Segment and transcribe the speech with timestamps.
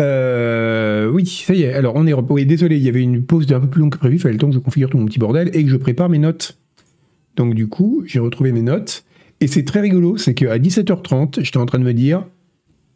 [0.00, 1.72] Euh, oui, ça y est.
[1.74, 2.12] Alors, on est.
[2.12, 4.16] Oui, désolé, il y avait une pause un peu plus longue que prévu.
[4.16, 6.08] Il fallait le temps que je configure tout mon petit bordel et que je prépare
[6.08, 6.58] mes notes.
[7.36, 9.04] Donc, du coup, j'ai retrouvé mes notes.
[9.40, 12.24] Et c'est très rigolo, c'est qu'à 17h30, j'étais en train de me dire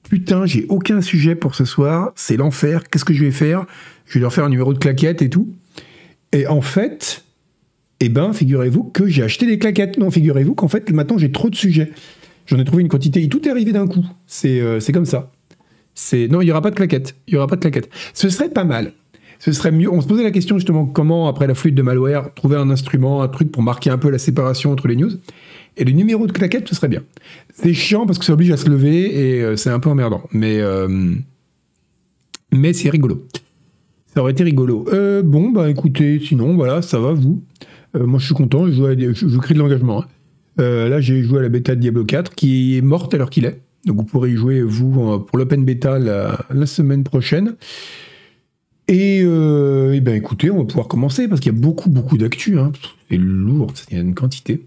[0.09, 3.67] Putain, j'ai aucun sujet pour ce soir, c'est l'enfer, qu'est-ce que je vais faire?
[4.07, 5.49] Je vais leur faire un numéro de claquettes et tout.
[6.31, 7.25] Et en fait,
[7.99, 9.99] eh ben, figurez-vous que j'ai acheté des claquettes.
[9.99, 11.91] Non, figurez-vous qu'en fait, maintenant, j'ai trop de sujets.
[12.47, 14.05] J'en ai trouvé une quantité, tout est arrivé d'un coup.
[14.29, 15.33] C'est euh, c'est comme ça.
[16.31, 17.17] Non, il n'y aura pas de claquettes.
[17.27, 17.91] Il n'y aura pas de claquettes.
[18.15, 18.93] Ce serait pas mal.
[19.39, 19.91] Ce serait mieux.
[19.91, 23.23] On se posait la question justement comment, après la flûte de malware, trouver un instrument,
[23.23, 25.11] un truc pour marquer un peu la séparation entre les news.
[25.77, 27.03] Et le numéro de claquette, ce serait bien.
[27.55, 30.23] C'est chiant parce que ça oblige à se lever et euh, c'est un peu emmerdant.
[30.33, 31.15] Mais, euh,
[32.53, 33.27] mais c'est rigolo.
[34.15, 34.87] Ça aurait été rigolo.
[34.93, 37.43] Euh, bon, bah écoutez, sinon, voilà, ça va, vous.
[37.95, 40.03] moi, je suis content, je, joue à, je, crée de l'engagement.
[40.59, 40.89] Hein.
[40.89, 43.61] là, j'ai joué à la bêta de Diablo 4 qui est morte l'heure qu'il est.
[43.87, 47.55] Donc, vous pourrez y jouer, vous, pour l'open bêta la, semaine prochaine.
[48.89, 52.59] Et, et, ben écoutez, on va pouvoir commencer parce qu'il y a beaucoup, beaucoup d'actu.
[52.59, 52.73] Hein.
[53.09, 54.67] C'est lourd, il y a une quantité.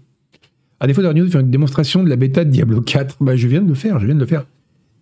[0.80, 3.18] À défaut de news, faire une démonstration de la bêta de Diablo 4.
[3.20, 4.46] Bah, je viens de le faire, je viens de le faire.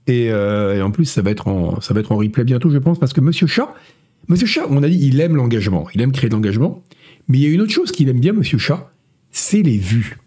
[0.08, 2.78] Euh, et, en plus, ça va, être en, ça va être en replay bientôt, je
[2.78, 3.72] pense, parce que Monsieur Chat,
[4.28, 6.82] Monsieur Chat, on a dit, il aime l'engagement, il aime créer de l'engagement.
[7.28, 8.90] Mais il y a une autre chose qu'il aime bien, Monsieur Chat,
[9.30, 10.18] c'est les vues.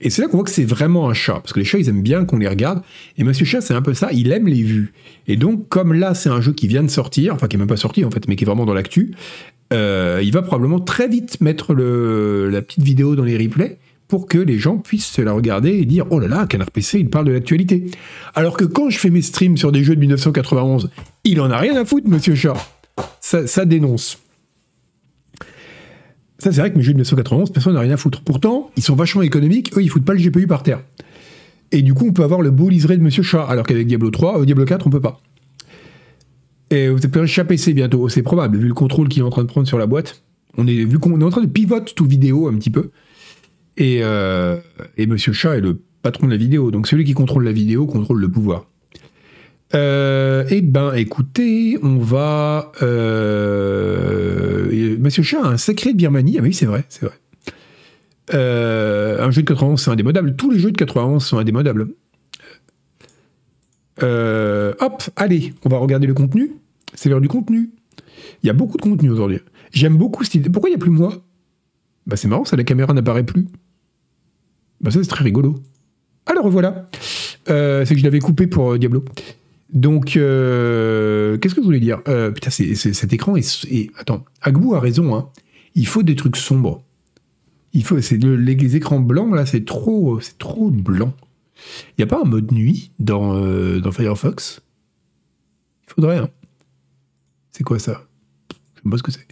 [0.00, 1.88] Et c'est là qu'on voit que c'est vraiment un chat, parce que les chats, ils
[1.88, 2.82] aiment bien qu'on les regarde.
[3.16, 4.92] Et Monsieur Chat, c'est un peu ça, il aime les vues.
[5.26, 7.68] Et donc, comme là, c'est un jeu qui vient de sortir, enfin qui n'est même
[7.68, 9.12] pas sorti en fait, mais qui est vraiment dans l'actu,
[9.72, 14.38] euh, il va probablement très vite mettre la petite vidéo dans les replays pour que
[14.38, 17.26] les gens puissent se la regarder et dire oh là là, Canard PC, il parle
[17.26, 17.86] de l'actualité.
[18.34, 20.90] Alors que quand je fais mes streams sur des jeux de 1991,
[21.24, 22.56] il en a rien à foutre, monsieur Chat.
[23.20, 24.18] Ça, dénonce.
[26.38, 28.22] Ça, c'est vrai que mes jeux de 1991, personne n'a rien à foutre.
[28.22, 30.80] Pourtant, ils sont vachement économiques, eux, ils foutent pas le GPU par terre.
[31.72, 34.10] Et du coup, on peut avoir le beau liseré de Monsieur Chat, alors qu'avec Diablo
[34.10, 35.20] 3, euh, Diablo 4, on peut pas.
[36.70, 39.42] Et vous appelez chat PC bientôt, c'est probable, vu le contrôle qu'il est en train
[39.42, 40.22] de prendre sur la boîte.
[40.56, 42.90] On est, vu qu'on est en train de pivoter tout vidéo un petit peu.
[43.76, 44.58] Et, euh,
[44.96, 46.70] et Monsieur Chat est le patron de la vidéo.
[46.70, 48.66] Donc celui qui contrôle la vidéo contrôle le pouvoir.
[49.74, 52.72] Euh, eh ben, écoutez, on va.
[52.82, 54.66] Euh,
[54.98, 56.36] Monsieur Chat a un secret de Birmanie.
[56.38, 57.16] Ah oui, c'est vrai, c'est vrai.
[58.32, 60.36] un jeu de 91, c'est indémodable.
[60.36, 61.88] Tous les jeux de 91 sont indémodables.
[64.00, 66.52] hop, allez, on va regarder le contenu.
[66.94, 67.70] C'est l'heure du contenu.
[68.42, 69.40] Il y a beaucoup de contenu aujourd'hui.
[69.72, 70.50] J'aime beaucoup cette idée.
[70.50, 71.12] Pourquoi il n'y a plus moi?
[72.06, 73.46] Bah c'est marrant, ça la caméra n'apparaît plus.
[74.80, 75.56] Bah ça c'est très rigolo.
[76.26, 76.88] Alors voilà.
[77.50, 79.04] Euh, c'est que je l'avais coupé pour euh, Diablo.
[79.72, 82.02] Donc, euh, qu'est-ce que je voulais dire?
[82.02, 85.14] Putain, c'est, cet écran est, Attends, Agbou a raison.
[85.14, 85.28] Hein.
[85.74, 86.82] Il faut des trucs sombres.
[87.74, 91.12] Il faut, c'est les, écrans blancs là, c'est trop, c'est trop blanc.
[91.90, 93.38] Il n'y a pas un mode nuit dans,
[93.78, 94.62] dans Firefox?
[95.86, 96.18] Il faudrait.
[96.18, 96.30] Hein.
[97.52, 98.04] C'est quoi ça?
[98.50, 99.26] Je ne sais pas ce que c'est.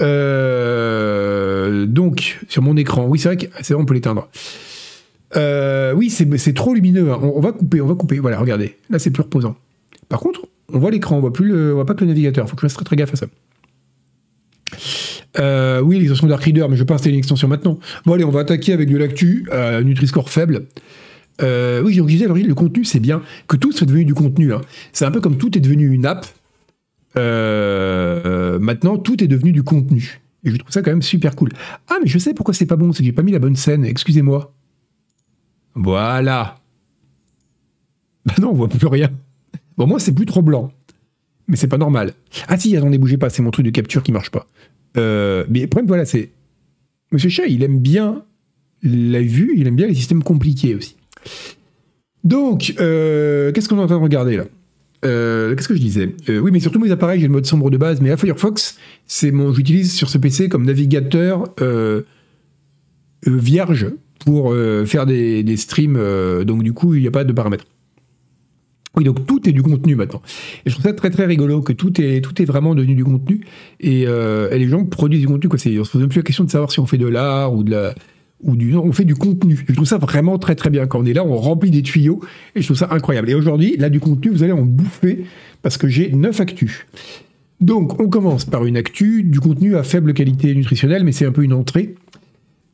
[0.00, 4.28] Euh, donc, sur mon écran, oui, c'est vrai c'est vrai, on peut l'éteindre.
[5.36, 7.12] Euh, oui, c'est trop lumineux.
[7.12, 7.18] Hein.
[7.22, 8.18] On, va couper, on va couper.
[8.18, 8.76] Voilà, regardez.
[8.88, 9.56] Là, c'est plus reposant.
[10.08, 12.48] Par contre, on voit l'écran, on voit plus le, on voit pas que le navigateur.
[12.48, 13.26] Faut que je fasse très très gaffe à ça.
[15.38, 17.78] Euh, oui, l'extension Dark Reader, mais je vais pas installer une extension maintenant.
[18.04, 20.66] Bon, allez, on va attaquer avec de l'actu, euh, Nutri-Score faible.
[21.40, 23.22] oui, donc je disais, le contenu, c'est bien.
[23.46, 24.52] Que tout soit devenu du contenu.
[24.52, 24.60] Hein.
[24.92, 26.26] C'est un peu comme tout est devenu une app.
[27.16, 30.20] Euh, maintenant, tout est devenu du contenu.
[30.44, 31.50] Et je trouve ça quand même super cool.
[31.88, 33.56] Ah, mais je sais pourquoi c'est pas bon, c'est que j'ai pas mis la bonne
[33.56, 34.54] scène, excusez-moi.
[35.74, 36.56] Voilà.
[38.26, 39.10] Bah non, on voit plus rien.
[39.76, 40.72] Bon, moi, c'est plus trop blanc.
[41.48, 42.14] Mais c'est pas normal.
[42.48, 44.46] Ah si, attendez, bougez pas, c'est mon truc de capture qui marche pas.
[44.96, 46.30] Euh, mais le problème, voilà, c'est...
[47.12, 48.22] Monsieur Chat, il aime bien
[48.82, 50.96] la vue, il aime bien les systèmes compliqués aussi.
[52.22, 54.44] Donc, euh, qu'est-ce qu'on est en train de regarder là?
[55.04, 56.14] Euh, qu'est-ce que je disais?
[56.28, 59.30] Oui, mais surtout mes appareils, j'ai le mode sombre de base, mais à Firefox, c'est
[59.32, 61.52] mon, j'utilise sur ce PC comme navigateur
[63.26, 63.86] vierge
[64.24, 64.54] pour
[64.86, 65.98] faire des, streams.
[66.44, 67.64] donc du coup, il n'y a pas de paramètres.
[68.96, 70.20] Oui, donc tout est du contenu maintenant.
[70.66, 73.04] Et je trouve ça très très rigolo que tout est, tout est vraiment devenu du
[73.04, 73.40] contenu.
[73.80, 75.48] Et, les gens produisent du contenu.
[75.80, 77.62] On se pose même plus la question de savoir si on fait de l'art ou
[77.62, 77.94] de la,
[78.42, 79.64] ou du, on fait du contenu.
[79.68, 80.86] Je trouve ça vraiment très très bien.
[80.86, 82.20] Quand on est là, on remplit des tuyaux
[82.54, 83.30] et je trouve ça incroyable.
[83.30, 85.24] Et aujourd'hui, là, du contenu, vous allez en bouffer
[85.62, 86.86] parce que j'ai 9 actus.
[87.60, 91.32] Donc, on commence par une actu du contenu à faible qualité nutritionnelle, mais c'est un
[91.32, 91.94] peu une entrée.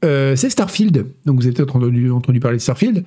[0.06, 1.06] Euh, c'est Starfield.
[1.24, 3.04] Donc, vous avez peut-être entendu, parler de Starfield,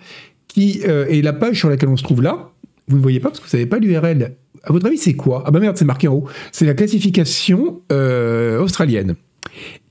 [0.48, 2.51] qui euh, est la page sur laquelle on se trouve là.
[2.88, 4.36] Vous ne voyez pas parce que vous n'avez pas l'URL.
[4.63, 5.44] À votre avis, c'est quoi?
[5.46, 6.25] Ah bah merde, c'est marqué en haut.
[6.51, 9.16] C'est la classification euh, australienne.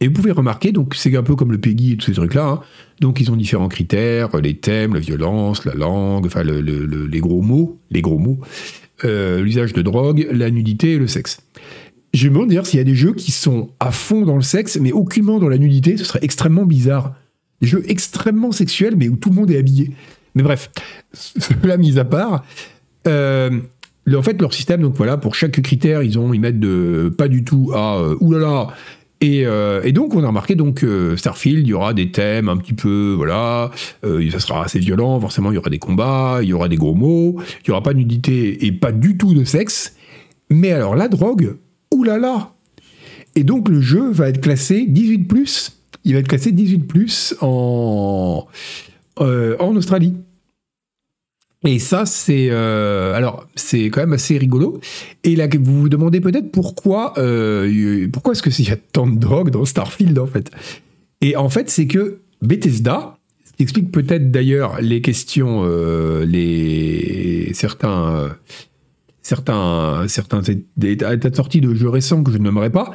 [0.01, 2.49] Et vous pouvez remarquer, donc c'est un peu comme le PEGI et tous ces trucs-là,
[2.49, 2.61] hein.
[3.01, 7.79] donc ils ont différents critères, les thèmes, la violence, la langue, enfin les gros mots,
[7.91, 8.39] les gros mots.
[9.03, 11.41] l'usage de drogue, la nudité et le sexe.
[12.15, 14.43] Je me demande d'ailleurs s'il y a des jeux qui sont à fond dans le
[14.43, 17.15] sexe, mais aucunement dans la nudité, ce serait extrêmement bizarre.
[17.61, 19.91] Des jeux extrêmement sexuels, mais où tout le monde est habillé.
[20.35, 20.71] Mais bref,
[21.13, 22.45] cela mis à part,
[23.07, 23.51] euh,
[24.13, 27.29] en fait, leur système, donc voilà, pour chaque critère, ils ont, ils mettent de pas
[27.29, 28.69] du tout à euh, oulala.
[29.21, 32.57] Et, euh, et, donc, on a remarqué donc Starfield, il y aura des thèmes un
[32.57, 33.73] petit peu, voilà,
[34.05, 36.95] ça sera assez violent, forcément, il y aura des combats, il y aura des gros
[36.95, 39.97] mots, il y aura pas de nudité et pas du tout de sexe.
[40.51, 41.57] Mais alors, la drogue,
[41.93, 42.53] oulala
[43.35, 45.73] Et donc, le jeu va être classé 18+,
[46.05, 48.47] il va être classé 18+, en,
[49.17, 50.15] en Australie.
[51.67, 54.81] Et ça, c'est euh, alors c'est quand même assez rigolo.
[55.25, 59.19] Et là, vous vous demandez peut-être pourquoi euh, pourquoi est-ce que y a tant de
[59.19, 60.51] drogue dans Starfield en fait?
[61.21, 67.51] Et en fait, c'est que Bethesda, ce qui explique peut-être d'ailleurs les questions, euh, les
[67.55, 68.31] certains
[69.29, 70.41] certains certains
[70.77, 70.99] des
[71.35, 72.95] sorties de jeux récents que je ne nommerai pas,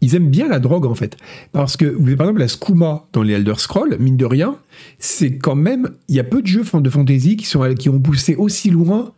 [0.00, 1.16] ils aiment bien la drogue en fait.
[1.52, 4.56] Parce que, vous par exemple, la Skouma dans les Elder Scrolls, mine de rien,
[4.98, 5.90] c'est quand même.
[6.08, 9.12] Il y a peu de jeux de fantasy qui, sont, qui ont poussé aussi loin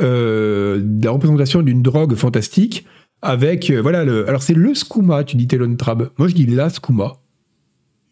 [0.00, 2.86] euh, la représentation d'une drogue fantastique
[3.20, 3.70] avec.
[3.70, 6.10] Euh, voilà, alors c'est le Skouma, tu dis Telon Trab.
[6.16, 7.18] Moi je dis la Skouma.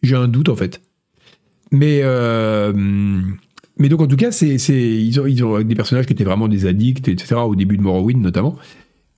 [0.03, 0.81] J'ai un doute en fait.
[1.71, 2.01] Mais.
[2.03, 2.73] Euh,
[3.79, 6.47] mais donc en tout cas, c'est, ils, ont, ils ont des personnages qui étaient vraiment
[6.47, 8.55] des addicts, etc., au début de Morrowind notamment.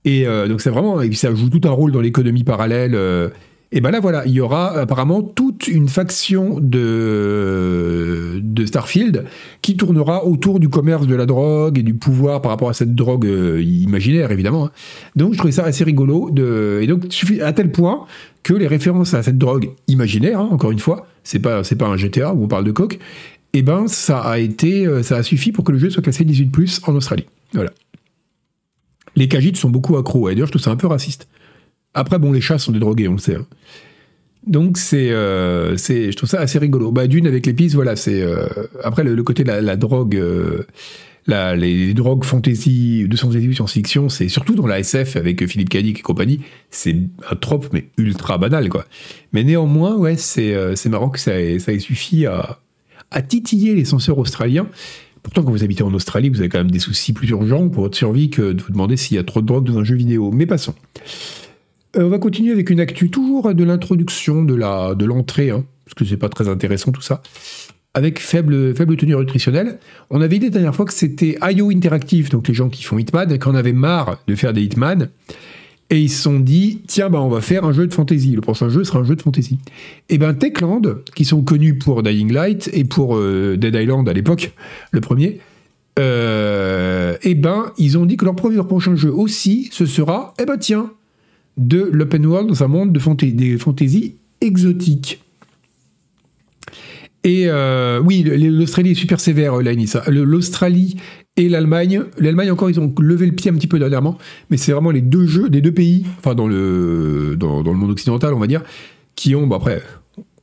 [0.04, 2.94] Et euh, donc c'est vraiment, ça joue tout un rôle dans l'économie parallèle.
[2.94, 3.28] Euh.
[3.70, 9.24] et ben là voilà, il y aura apparemment toute une faction de, de Starfield
[9.60, 12.94] qui tournera autour du commerce de la drogue et du pouvoir par rapport à cette
[12.94, 14.66] drogue euh, imaginaire évidemment.
[14.66, 14.70] Hein.
[15.16, 17.04] Donc je trouvais ça assez rigolo de, et donc
[17.42, 18.06] à tel point
[18.42, 21.86] que les références à cette drogue imaginaire, hein, encore une fois, c'est pas c'est pas
[21.86, 22.98] un GTA où on parle de coke,
[23.52, 26.80] eh ben ça a été, ça a suffi pour que le jeu soit classé 18+
[26.88, 27.26] en Australie.
[27.52, 27.70] Voilà.
[29.16, 30.28] Les Kajites sont beaucoup accros.
[30.28, 31.28] Et d'ailleurs, je trouve ça un peu raciste.
[31.94, 33.36] Après, bon, les chats sont des drogués, on le sait.
[33.36, 33.46] Hein.
[34.46, 36.92] Donc c'est, euh, je trouve ça assez rigolo.
[36.92, 38.46] Bah, d'une avec l'épice, voilà, c'est euh,
[38.82, 40.64] après le, côté de la, drogue, euh,
[41.26, 46.40] les, drogues fantasy, de science-fiction, c'est surtout dans la SF avec Philippe Cadic et compagnie,
[46.70, 46.96] c'est
[47.30, 48.86] un trope mais ultra banal quoi.
[49.34, 50.54] Mais néanmoins, ouais, c'est,
[50.86, 52.60] marrant que ça ait, ça suffi à,
[53.10, 54.68] à titiller les censeurs australiens.
[55.22, 57.82] Pourtant, quand vous habitez en Australie, vous avez quand même des soucis plus urgents pour
[57.82, 59.94] votre survie que de vous demander s'il y a trop de drogue dans un jeu
[59.94, 60.30] vidéo.
[60.32, 60.74] Mais passons.
[61.96, 65.64] Euh, on va continuer avec une actu toujours de l'introduction, de la de l'entrée, hein,
[65.84, 67.22] parce que c'est pas très intéressant tout ça.
[67.92, 69.78] Avec faible, faible tenue nutritionnelle.
[70.10, 72.98] On avait dit la dernière fois que c'était IO Interactive, donc les gens qui font
[72.98, 75.10] Hitman, qu'on avait marre de faire des Hitman,
[75.90, 78.30] et ils se sont dit, tiens, bah, on va faire un jeu de fantasy.
[78.30, 79.58] Le prochain jeu sera un jeu de fantasy.
[80.08, 80.82] Et ben Techland,
[81.16, 84.52] qui sont connus pour Dying Light et pour euh, Dead Island à l'époque,
[84.92, 85.40] le premier,
[85.98, 90.56] euh, et ben ils ont dit que leur prochain jeu aussi, ce sera, eh ben
[90.56, 90.92] tiens,
[91.56, 95.20] de l'open world dans un monde de fantasy, des fantaisies exotiques.
[97.22, 99.72] Et euh, oui, l'Australie est super sévère, là,
[100.08, 100.96] L'Australie
[101.40, 102.02] et l'Allemagne.
[102.18, 104.18] L'Allemagne encore, ils ont levé le pied un petit peu dernièrement,
[104.50, 107.90] mais c'est vraiment les deux jeux des deux pays, enfin dans le, dans, le monde
[107.90, 108.62] occidental, on va dire,
[109.14, 109.82] qui ont, bon après,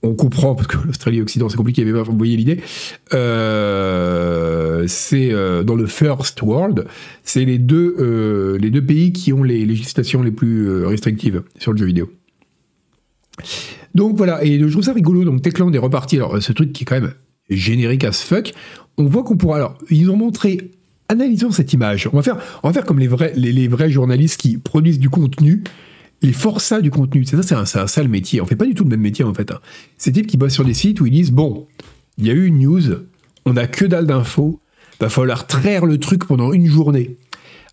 [0.04, 2.60] on comprend, parce que l'Australie et l'Occident, c'est compliqué, vous voyez l'idée.
[3.14, 6.86] Euh, c'est euh, dans le First World,
[7.24, 11.72] c'est les, deux euh, les deux pays qui ont les législations les plus restrictives sur
[11.72, 12.12] le jeu vidéo.
[13.96, 15.24] Donc voilà, et je trouve ça rigolo.
[15.24, 16.18] Donc Techland est reparti.
[16.18, 17.14] Alors, ce truc qui est quand même
[17.50, 18.54] générique as fuck.
[18.98, 19.58] On voit qu'on pourra.
[19.58, 20.72] Alors, ils ont montré
[21.10, 22.10] analysons cette image.
[22.12, 25.64] On va faire, on va faire comme les vrais, journalistes qui produisent du contenu,
[26.22, 27.26] les forçats du contenu.
[27.26, 28.42] C'est ça, c'est un, sale métier.
[28.42, 29.52] On fait pas du tout le même métier en fait.
[29.52, 29.60] Hein.
[29.98, 31.68] C'est types qui bossent sur des sites où ils disent bon,
[32.18, 32.82] il y a eu une news,
[33.46, 34.60] on a que dalle d'infos,
[35.00, 37.18] va falloir traire le truc pendant une journée.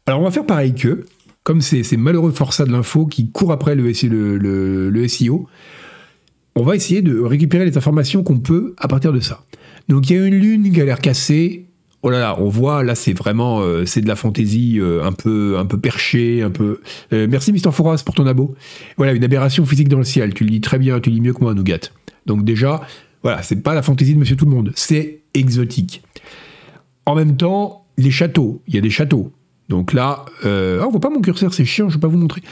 [0.07, 1.07] Alors on va faire pareil qu'eux,
[1.43, 3.91] comme ces, ces malheureux forçats de l'info qui courent après le,
[4.39, 5.47] le, le SEO.
[6.57, 9.45] On va essayer de récupérer les informations qu'on peut à partir de ça.
[9.89, 11.67] Donc il y a une lune qui a l'air cassée,
[12.05, 15.13] oh là là, on voit là c'est vraiment euh, c'est de la fantaisie euh, un
[15.13, 16.81] peu un peu perché, un peu.
[17.13, 18.55] Euh, merci Mister Foras pour ton abo.
[18.99, 20.35] Voilà une aberration physique dans le ciel.
[20.35, 21.91] Tu le dis très bien, tu le dis mieux que moi, Nougat.
[22.27, 22.83] Donc déjà,
[23.23, 26.03] voilà, c'est pas la fantaisie de Monsieur Tout le Monde, c'est exotique.
[27.07, 29.33] En même temps, les châteaux, il y a des châteaux.
[29.71, 32.43] Donc là, ah, on voit pas mon curseur, c'est chiant, je vais pas vous montrer.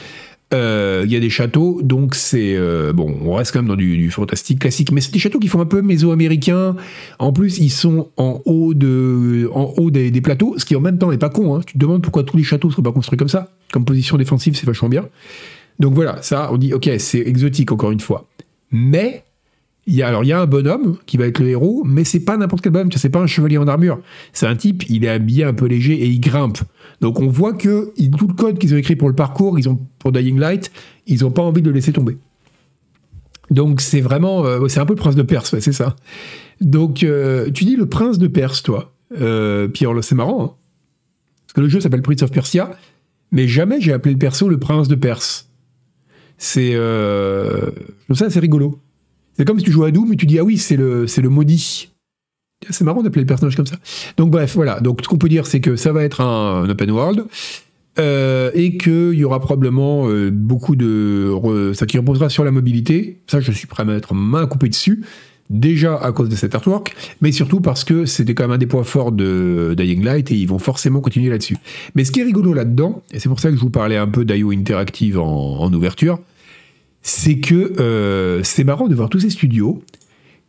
[0.53, 3.75] Euh, il y a des châteaux, donc c'est euh, bon, on reste quand même dans
[3.75, 6.75] du, fantastique classique, mais c'est des châteaux qui font un peu méso-américains.
[7.17, 10.99] En plus, ils sont en haut de, en haut des, plateaux, ce qui en même
[10.99, 11.55] temps n'est pas con.
[11.55, 11.61] Hein.
[11.65, 13.49] Tu te demandes pourquoi tous les châteaux ne sont pas construits comme ça.
[13.71, 15.07] Comme position défensive, c'est vachement bien.
[15.79, 18.29] Donc voilà, ça, on dit ok, c'est exotique encore une fois,
[18.71, 19.23] mais
[19.87, 22.03] il y a, alors il y a un bonhomme qui va être le héros, mais
[22.03, 23.99] c'est pas n'importe quel bonhomme, c'est pas un chevalier en armure.
[24.31, 26.59] C'est un type, il est habillé un peu léger et il grimpe.
[27.03, 29.77] Donc on voit que tout le code qu'ils ont écrit pour le parcours, ils ont
[29.99, 30.71] pour Dying Light,
[31.05, 32.17] ils ont pas envie de le laisser tomber.
[33.51, 35.97] Donc c'est vraiment, euh, c'est un peu le prince de Perse, c'est ça.
[36.61, 40.51] Donc euh, tu dis le prince de Perse, toi, euh, Pierre, c'est marrant, hein
[41.45, 42.71] parce que le jeu s'appelle Prince of Persia,
[43.33, 45.49] mais jamais j'ai appelé le perso le prince de Perse.
[46.37, 47.69] C'est, euh,
[48.13, 48.79] ça c'est rigolo.
[49.33, 51.21] C'est comme si tu jouais à Doom et tu dis ah oui c'est le c'est
[51.21, 51.92] le maudit.
[52.69, 53.77] C'est marrant d'appeler le personnage comme ça.
[54.17, 54.79] Donc bref voilà.
[54.79, 57.25] Donc ce qu'on peut dire c'est que ça va être un, open world.
[57.99, 61.71] Euh, et qu'il y aura probablement euh, beaucoup de...
[61.75, 63.19] ça qui reposera sur la mobilité.
[63.27, 65.03] Ça, je suis prêt à mettre main coupée dessus.
[65.51, 68.65] Déjà à cause de cet artwork, mais surtout parce que c'était quand même un des
[68.65, 71.57] points forts de Dying Light et ils vont forcément continuer là-dessus.
[71.93, 74.07] Mais ce qui est rigolo là-dedans, et c'est pour ça que je vous parlais un
[74.07, 76.19] peu d'IO Interactive en ouverture,
[77.03, 79.83] c'est que euh, c'est marrant de voir tous ces studios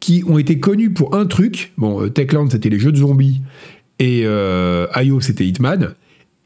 [0.00, 1.72] qui ont été connus pour un truc.
[1.78, 3.42] Bon, euh, Techland, c'était les jeux de zombies,
[3.98, 5.94] et euh, IO, c'était Hitman.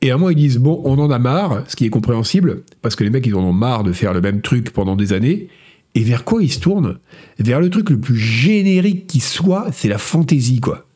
[0.00, 2.62] Et à un moment, ils disent, bon, on en a marre, ce qui est compréhensible,
[2.83, 5.12] parce que les mecs, ils en ont marre de faire le même truc pendant des
[5.12, 5.49] années.
[5.95, 6.99] Et vers quoi ils se tournent?
[7.38, 10.87] Vers le truc le plus générique qui soit, c'est la fantaisie, quoi.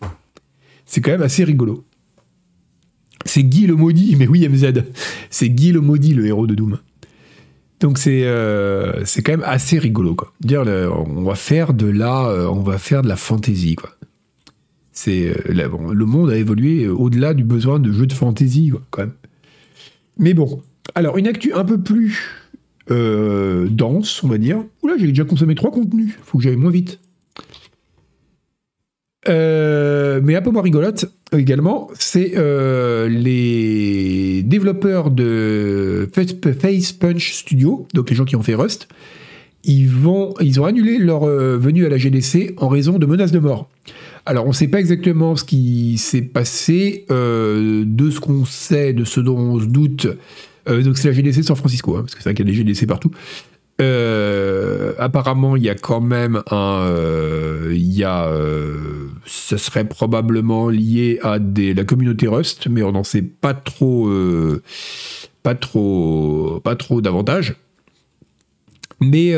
[0.87, 1.85] C'est quand même assez rigolo.
[3.25, 4.85] C'est Guy le maudit, mais oui, MZ.
[5.31, 6.79] C'est Guy le maudit, le héros de Doom.
[7.83, 10.33] Donc c'est euh, c'est quand même assez rigolo quoi.
[10.41, 13.91] Dire on va faire de la euh, on va faire de la fantaisie quoi.
[14.93, 19.03] C'est euh, le monde a évolué au-delà du besoin de jeux de fantaisie quoi quand
[19.03, 19.15] même.
[20.17, 20.63] Mais bon,
[20.95, 22.39] alors une actu un peu plus
[22.89, 24.63] dense on va dire.
[24.83, 27.01] Oula j'ai déjà consommé trois contenus, faut que j'aille moins vite.
[29.29, 31.07] Euh, mais un peu moins rigolote
[31.39, 38.55] également, c'est euh, les développeurs de Face Punch Studio, donc les gens qui ont fait
[38.55, 38.89] Rust,
[39.65, 43.33] ils, vont, ils ont annulé leur euh, venue à la GDC en raison de menaces
[43.33, 43.69] de mort.
[44.27, 49.05] Alors on ne sait pas exactement ce qui s'est passé, de ce qu'on sait, de
[49.05, 50.07] ce dont on se doute.
[50.67, 52.53] donc c'est la GDC de San Francisco, hein, parce que c'est vrai qu'il y a
[52.53, 53.11] des GDC partout.
[53.81, 56.87] Euh, apparemment, il y a quand même un.
[56.87, 58.31] Euh, il y a.
[59.23, 64.11] Euh, ça serait probablement lié à la communauté Rust, mais on n'en sait pas trop.
[65.43, 66.61] pas trop.
[66.63, 67.57] Pas trop davantage.
[69.01, 69.35] Mais,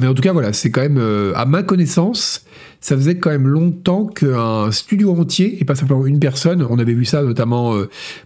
[0.00, 1.02] mais en tout cas, voilà, c'est quand même.
[1.34, 2.44] à ma connaissance,
[2.80, 6.94] ça faisait quand même longtemps qu'un studio entier, et pas simplement une personne, on avait
[6.94, 7.76] vu ça notamment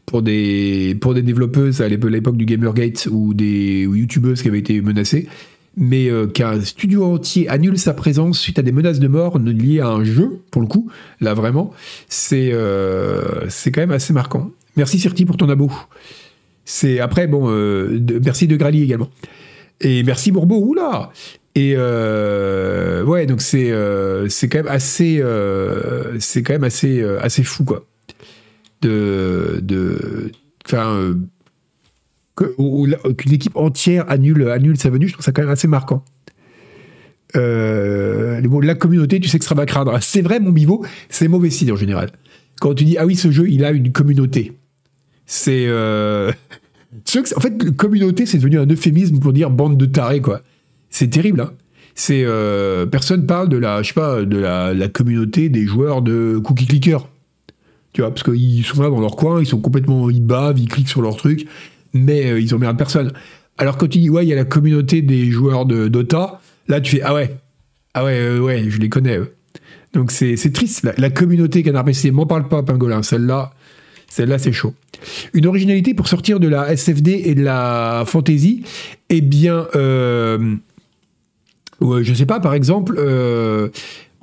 [0.06, 5.26] pour, des, développeuses à l'époque du Gamergate ou des ou youtubeuses qui avaient été menacées,
[5.76, 9.80] mais euh, qu'un studio entier annule sa présence suite à des menaces de mort liées
[9.80, 10.90] à un jeu, pour le coup,
[11.20, 11.72] là vraiment,
[12.08, 14.50] c'est euh, quand même assez marquant.
[14.76, 15.70] Merci Sirti pour ton abo.
[16.64, 19.10] C'est après bon, euh, merci de Grali également.
[19.80, 21.12] Et merci Bourbeau, oula.
[21.54, 23.72] Et ouais, donc c'est
[24.28, 27.84] c'est quand même assez quand même assez assez fou quoi.
[28.82, 30.32] De de
[30.66, 31.14] enfin
[32.36, 36.04] qu'une équipe entière annule, annule sa venue, je trouve ça quand même assez marquant.
[37.34, 39.96] Euh, la communauté, tu sais que ça va craindre.
[40.00, 42.10] C'est vrai, mon bivo, c'est mauvais signe en général.
[42.60, 44.52] Quand tu dis, ah oui, ce jeu, il a une communauté.
[45.26, 45.66] C'est.
[45.66, 46.32] Euh...
[47.36, 50.40] en fait, communauté, c'est devenu un euphémisme pour dire bande de tarés, quoi.
[50.88, 51.52] C'est terrible, hein.
[51.94, 52.22] C'est.
[52.24, 56.38] Euh, personne parle de la, je sais pas, de la, la communauté des joueurs de
[56.42, 57.08] Cookie Clicker.
[57.92, 60.08] Tu vois, parce qu'ils sont là dans leur coin, ils sont complètement.
[60.08, 61.46] Ils bavent, ils cliquent sur leur truc
[61.92, 63.12] mais euh, ils ont personne.
[63.58, 66.80] Alors quand tu dis, ouais, il y a la communauté des joueurs de Dota, là
[66.80, 67.36] tu fais, ah ouais,
[67.94, 69.18] ah ouais, euh, ouais, je les connais.
[69.94, 73.52] Donc c'est triste, la, communauté Canard PC, m'en parle pas, Pingolin, celle-là,
[74.08, 74.74] celle-là c'est chaud.
[75.32, 78.64] Une originalité pour sortir de la SFD et de la fantasy,
[79.08, 80.56] eh bien, euh,
[81.80, 83.00] je sais pas, par exemple,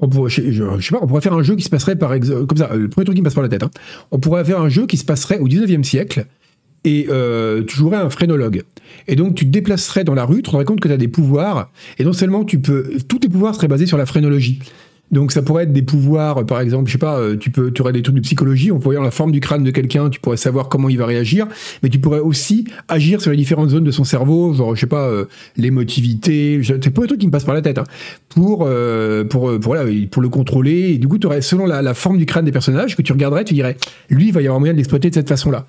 [0.03, 2.46] on pourrait, je, sais pas, on pourrait faire un jeu qui se passerait par exemple,
[2.46, 3.72] comme ça, le premier truc qui me passe par la tête, hein.
[4.12, 6.25] on pourrait faire un jeu qui se passerait au 19e siècle,
[6.83, 8.63] et euh, tu jouerais un phrénologue.
[9.07, 10.97] Et donc tu te déplacerais dans la rue, tu te rendrais compte que tu as
[10.97, 12.97] des pouvoirs, et non seulement tu peux...
[13.07, 14.59] Tous tes pouvoirs seraient basés sur la phrénologie.
[15.11, 17.83] Donc ça pourrait être des pouvoirs, par exemple, je sais pas, euh, tu peux, tu
[17.83, 20.37] aurais des trucs de psychologie, pourrait voir la forme du crâne de quelqu'un, tu pourrais
[20.37, 21.47] savoir comment il va réagir,
[21.83, 24.87] mais tu pourrais aussi agir sur les différentes zones de son cerveau, genre je sais
[24.87, 25.25] pas, euh,
[25.55, 27.83] l'émotivité, c'est pas des trucs qui me passent par la tête, hein,
[28.29, 28.67] pour
[29.29, 29.77] pour pour,
[30.11, 30.93] pour le contrôler.
[30.93, 33.11] Et du coup, tu aurais selon la, la, forme du crâne des personnages que tu
[33.11, 33.77] regarderais, tu dirais,
[34.09, 35.67] lui, il va y avoir moyen de l'exploiter de cette façon-là.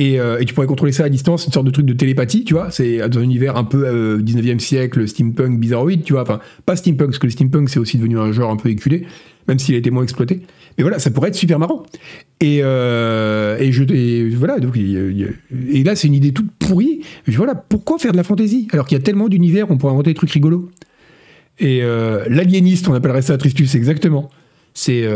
[0.00, 2.54] Euh, et, tu pourrais contrôler ça à distance, une sorte de truc de télépathie, tu
[2.54, 2.70] vois.
[2.70, 6.22] C'est dans un univers un peu 19e euh, siècle, steampunk, bizarroïde, tu vois.
[6.22, 9.06] Enfin, pas steampunk, parce que le steampunk, c'est aussi devenu un genre un peu éculé,
[9.46, 10.40] même s'il a été moins exploité.
[10.76, 11.84] Mais voilà, ça pourrait être super marrant.
[12.40, 17.02] Et, euh, et, je, voilà, et, là, c'est une idée toute pourrie.
[17.28, 20.10] voilà, pourquoi faire de la fantaisie Alors qu'il y a tellement d'univers, on pourrait inventer
[20.10, 20.68] des trucs rigolos.
[21.60, 24.30] Et euh, l'aliéniste, on appellerait ça Tristus, exactement.
[24.72, 25.06] C'est.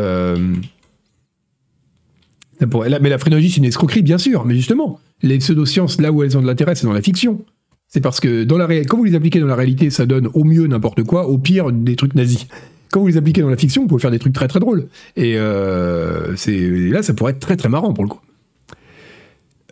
[2.60, 4.44] Mais la phrénologie, c'est une escroquerie, bien sûr.
[4.44, 7.44] Mais justement, les pseudosciences, là où elles ont de l'intérêt, c'est dans la fiction.
[7.88, 10.28] C'est parce que dans la ré- quand vous les appliquez dans la réalité, ça donne
[10.34, 12.46] au mieux n'importe quoi, au pire des trucs nazis.
[12.90, 14.88] Quand vous les appliquez dans la fiction, vous pouvez faire des trucs très très drôles.
[15.16, 16.34] Et, euh,
[16.90, 18.20] là, ça pourrait être très très marrant pour le coup.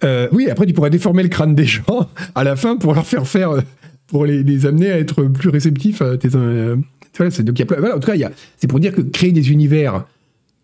[0.04, 3.06] Euh, oui, après, tu pourrais déformer le crâne des gens à la fin pour leur
[3.06, 3.60] faire faire, euh,
[4.06, 6.28] pour les, amener à être plus réceptifs à tes.
[6.28, 6.76] voilà,
[7.18, 10.04] y a voilà, en tout cas, c'est pour dire que créer des univers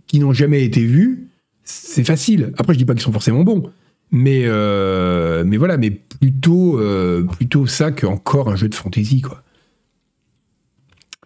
[0.07, 1.29] qui n'ont jamais été vus,
[1.64, 2.52] c'est facile.
[2.59, 3.71] Après, je dis pas qu'ils sont forcément bons,
[4.11, 9.42] mais, euh, mais voilà, mais plutôt, euh, plutôt ça qu'encore un jeu de fantasy, quoi.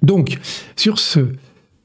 [0.02, 0.38] Donc,
[0.76, 1.21] sur ce,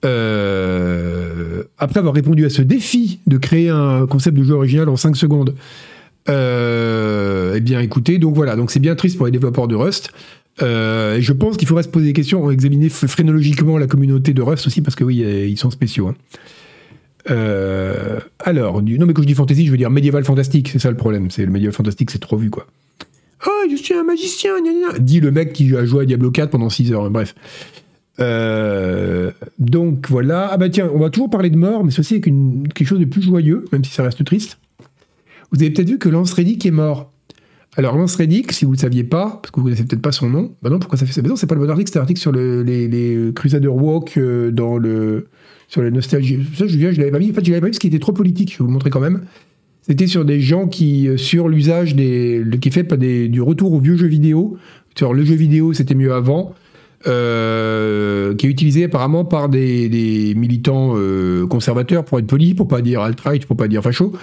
[0.06, 4.98] euh, après avoir répondu à ce défi de créer un concept de jeu original en
[4.98, 5.56] 5 secondes,
[6.28, 10.12] eh bien, écoutez, donc voilà, donc c'est bien triste pour les développeurs de Rust.
[10.60, 14.68] Je pense qu'il faudrait se poser des questions, examiner ph- phrénologiquement la communauté de Rust
[14.68, 16.08] aussi, parce que oui, ils sont spéciaux.
[16.10, 16.16] hein.
[17.30, 20.80] Euh, alors, du, non, mais quand je dis fantasy, je veux dire médiéval fantastique, c'est
[20.80, 21.30] ça le problème.
[21.30, 22.68] C'est le médiéval fantastique, c'est trop vu, quoi.
[23.46, 26.32] Oh, je suis un magicien, gna gna dit le mec qui a joué à Diablo
[26.32, 27.34] 4 pendant 6 heures, bref.
[28.20, 30.50] Euh, donc voilà.
[30.52, 33.06] Ah bah tiens, on va toujours parler de mort, mais ceci une, quelque chose de
[33.06, 34.60] plus joyeux, même si ça reste triste.
[35.52, 37.12] Vous avez peut-être vu que Lance Reddick est mort.
[37.78, 40.12] Alors Lance Reddick, si vous ne le saviez pas, parce que vous connaissez peut-être pas
[40.12, 42.00] son nom, bah non, pourquoi ça fait ça non, c'est pas le bon article, c'est
[42.00, 45.28] un article sur le- les, les Crusader Walk euh, dans le
[45.70, 46.38] sur la nostalgie.
[46.54, 47.32] Ça, je, je l'avais pas mis.
[47.32, 48.52] En fait, je l'avais pas mis parce qu'il était trop politique.
[48.52, 49.22] Je vais vous le montrer quand même.
[49.84, 53.72] C'était sur des gens qui, euh, sur l'usage des, qui est fait des, du retour
[53.72, 54.58] aux vieux jeux vidéo.
[54.98, 56.54] Sur le jeu vidéo, c'était mieux avant.
[57.08, 62.82] Euh, qui est utilisé apparemment par des, militants euh, conservateurs, pour être poli, pour pas
[62.82, 64.14] dire alt-right, pour pas dire facho,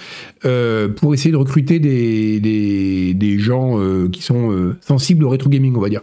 [0.45, 3.79] euh, pour essayer de recruter des, gens
[4.11, 6.03] qui sont sensibles au rétro gaming, on va dire.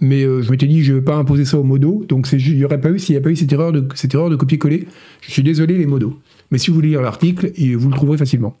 [0.00, 2.64] Mais je m'étais dit, je ne vais pas imposer ça aux modos, donc il n'y
[2.64, 4.86] aurait pas eu s'il n'y a pas eu cette erreur de, cette erreur de copier-coller.
[5.22, 6.18] Je suis désolé, les modos.
[6.50, 8.56] Mais si vous voulez lire l'article, vous le trouverez facilement.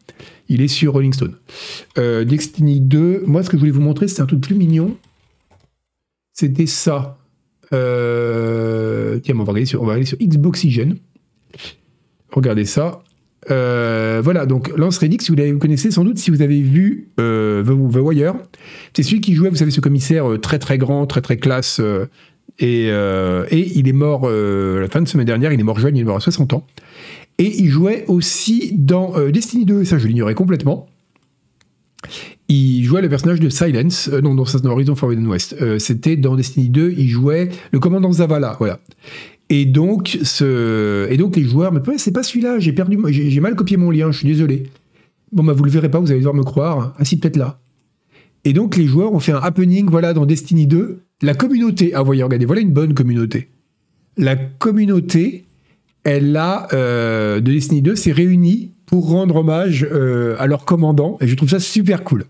[0.48, 1.34] Il est sur Rolling Stone.
[1.96, 4.96] Destiny 2, moi, ce que je voulais vous montrer, c'est un truc plus mignon.
[6.32, 7.18] C'était ça.
[7.74, 10.96] Euh, Tiens, on va, regarder sur, on aller Xboxygen.
[12.30, 13.02] Regardez ça.
[13.50, 17.08] Euh, voilà, donc Lance Reddick, si vous, vous connaissez sans doute, si vous avez vu
[17.20, 18.34] euh, The, Wire,
[18.94, 21.80] c'est celui qui jouait, vous savez, ce commissaire euh, très très grand, très très classe,
[22.58, 26.00] et, et il est mort la fin de semaine dernière, il est mort jeune, il
[26.00, 26.66] est mort à 60 ans.
[27.38, 30.86] Et il jouait aussi dans Destiny 2, et ça je l'ignorais complètement.
[32.48, 35.56] Il jouait le personnage de Silence, euh, non, dans Horizon Forbidden West.
[35.60, 38.80] Euh, C'était dans Destiny 2, il jouait le commandant Zavala, voilà.
[39.50, 41.06] Et donc, ce...
[41.10, 44.10] et donc les joueurs, mais c'est pas celui-là, j'ai perdu, j'ai mal copié mon lien,
[44.10, 44.64] je suis désolé.
[45.32, 46.94] Bon, bah vous le verrez pas, vous allez devoir me croire.
[46.98, 47.60] Ah si, peut-être là.
[48.44, 51.00] Et donc les joueurs ont fait un happening, voilà, dans Destiny 2.
[51.22, 53.48] La communauté, ah voyez, regardez, voilà une bonne communauté.
[54.16, 55.44] La communauté,
[56.04, 61.16] elle a, euh, de Destiny 2, s'est réunie pour rendre hommage euh, à leur commandant,
[61.20, 62.26] et je trouve ça super cool.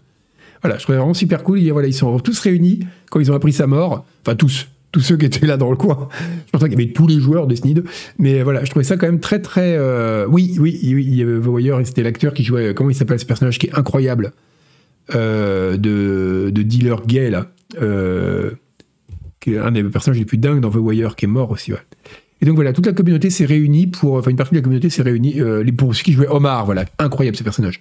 [0.63, 1.61] Voilà, je trouve vraiment super cool.
[1.71, 4.07] Voilà, ils sont tous réunis quand ils ont appris sa mort.
[4.25, 4.69] Enfin, tous.
[4.93, 6.09] Tous ceux qui étaient là dans le coin.
[6.47, 7.85] Je pensais qu'il y avait tous les joueurs de Destiny 2.
[8.19, 9.75] Mais voilà, je trouvais ça quand même très, très.
[9.77, 12.75] euh, Oui, oui, oui, il y avait Wire, et c'était l'acteur qui jouait.
[12.75, 14.33] Comment il s'appelle ce personnage qui est incroyable
[15.13, 17.49] de, de dealer gay, là.
[19.41, 21.73] Qui est un des personnages les plus dingues dans The Wire, qui est mort aussi,
[21.73, 21.81] ouais.
[22.41, 24.15] Et donc voilà, toute la communauté s'est réunie pour.
[24.15, 26.85] Enfin, une partie de la communauté s'est réunie euh, pour ceux qui jouaient Omar, voilà.
[26.99, 27.81] Incroyable ce personnage.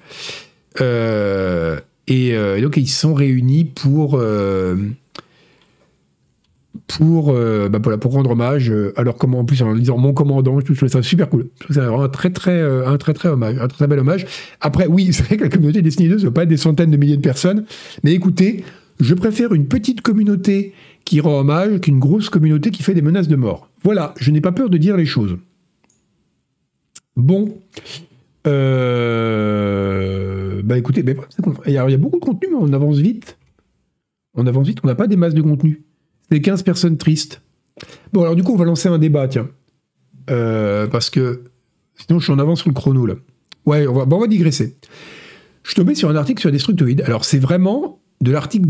[0.81, 4.21] Euh, et, euh, et donc ils se sont réunis pour
[6.87, 10.73] pour, bah, voilà, pour rendre hommage leur commandant, en plus en disant mon commandant, je
[10.73, 11.47] trouvais ça super cool.
[11.59, 14.25] Je trouve ça vraiment un très très un très très hommage, un très bel hommage.
[14.61, 16.97] Après oui, c'est vrai que la communauté Destiny 2 ne pas être des centaines de
[16.97, 17.65] milliers de personnes,
[18.03, 18.63] mais écoutez,
[18.99, 20.73] je préfère une petite communauté
[21.05, 23.69] qui rend hommage qu'une grosse communauté qui fait des menaces de mort.
[23.83, 25.37] Voilà, je n'ai pas peur de dire les choses.
[27.15, 27.57] Bon,
[28.47, 29.41] euh,
[30.63, 31.05] bah écoutez,
[31.65, 33.37] il y, a, beaucoup de contenu, mais on avance vite.
[34.35, 35.83] On avance vite, on n'a pas des masses de contenu.
[36.31, 37.41] C'est 15 personnes tristes.
[38.11, 39.47] Bon, alors du coup, on va lancer un débat, tiens.
[40.29, 41.43] Euh, parce que
[41.95, 43.15] sinon, je suis en avance sur le chrono, là.
[43.65, 44.75] Ouais, on va, bon, on va digresser.
[45.63, 47.01] Je suis tombé sur un article sur Destructoid.
[47.05, 48.67] Alors, c'est vraiment de l'article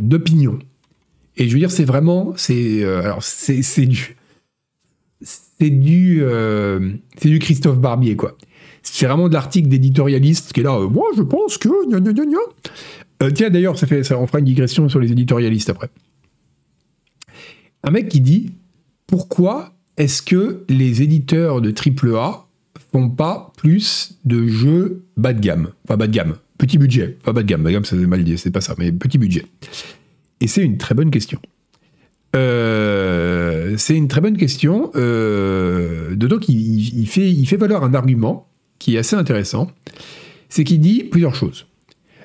[0.00, 0.58] d'opinion.
[1.36, 4.16] Et je veux dire, c'est vraiment, c'est, euh, alors c'est, c'est du,
[5.22, 8.36] c'est du, euh, c'est du Christophe Barbier, quoi.
[8.82, 10.76] C'est vraiment de l'article d'éditorialiste qui est là.
[10.76, 11.68] euh, Moi, je pense que.
[13.30, 15.88] tiens, d'ailleurs, ça fait, ça, on fera une digression sur les éditorialistes après.
[17.84, 18.50] Un mec qui dit
[19.06, 22.46] pourquoi est-ce que les éditeurs de AAA
[22.92, 27.32] font pas plus de jeux bas de gamme, enfin bas de gamme, petit budget, pas
[27.32, 29.18] bas de gamme, bas de gamme, ça c'est mal dit, c'est pas ça, mais petit
[29.18, 29.46] budget.
[30.42, 31.38] Et c'est une très bonne question.
[32.34, 34.90] euh, c'est une très bonne question.
[34.96, 38.48] Euh, D'autant qu'il fait, il fait valoir un argument
[38.80, 39.70] qui est assez intéressant.
[40.48, 41.66] C'est qu'il dit plusieurs choses.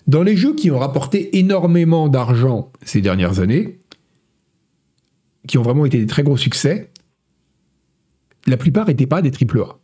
[0.07, 3.77] Dans les jeux qui ont rapporté énormément d'argent ces dernières années,
[5.47, 6.89] qui ont vraiment été des très gros succès,
[8.47, 9.77] la plupart n'étaient pas des AAA.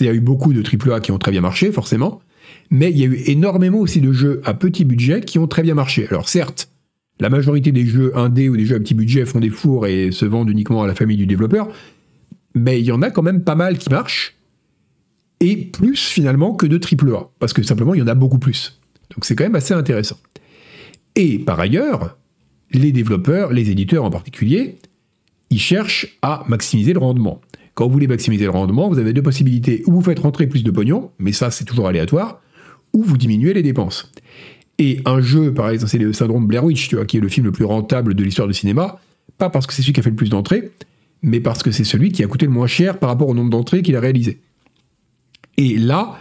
[0.00, 2.22] Il y a eu beaucoup de AAA qui ont très bien marché, forcément,
[2.70, 5.62] mais il y a eu énormément aussi de jeux à petit budget qui ont très
[5.62, 6.06] bien marché.
[6.08, 6.67] Alors certes,
[7.20, 10.12] la majorité des jeux indés ou des jeux à petit budget font des fours et
[10.12, 11.68] se vendent uniquement à la famille du développeur,
[12.54, 14.36] mais il y en a quand même pas mal qui marchent,
[15.40, 18.80] et plus finalement que de AAA, parce que simplement il y en a beaucoup plus.
[19.14, 20.18] Donc c'est quand même assez intéressant.
[21.14, 22.16] Et par ailleurs,
[22.72, 24.76] les développeurs, les éditeurs en particulier,
[25.50, 27.40] ils cherchent à maximiser le rendement.
[27.74, 29.82] Quand vous voulez maximiser le rendement, vous avez deux possibilités.
[29.86, 32.40] Ou vous faites rentrer plus de pognon, mais ça c'est toujours aléatoire,
[32.92, 34.12] ou vous diminuez les dépenses.
[34.78, 37.28] Et un jeu, par exemple, c'est le syndrome Blair Witch, tu vois, qui est le
[37.28, 39.00] film le plus rentable de l'histoire du cinéma,
[39.36, 40.70] pas parce que c'est celui qui a fait le plus d'entrées,
[41.22, 43.50] mais parce que c'est celui qui a coûté le moins cher par rapport au nombre
[43.50, 44.40] d'entrées qu'il a réalisé.
[45.56, 46.16] Et là,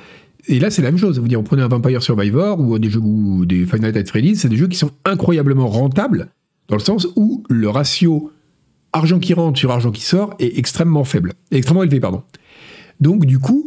[0.48, 1.20] et là c'est la même chose.
[1.20, 4.50] Vous dire, on un Vampire Survivor ou des jeux ou des Final Fantasy Freddy's, c'est
[4.50, 6.30] des jeux qui sont incroyablement rentables
[6.68, 8.32] dans le sens où le ratio
[8.94, 12.24] argent qui rentre sur argent qui sort est extrêmement faible, extrêmement élevé, pardon.
[13.00, 13.67] Donc du coup,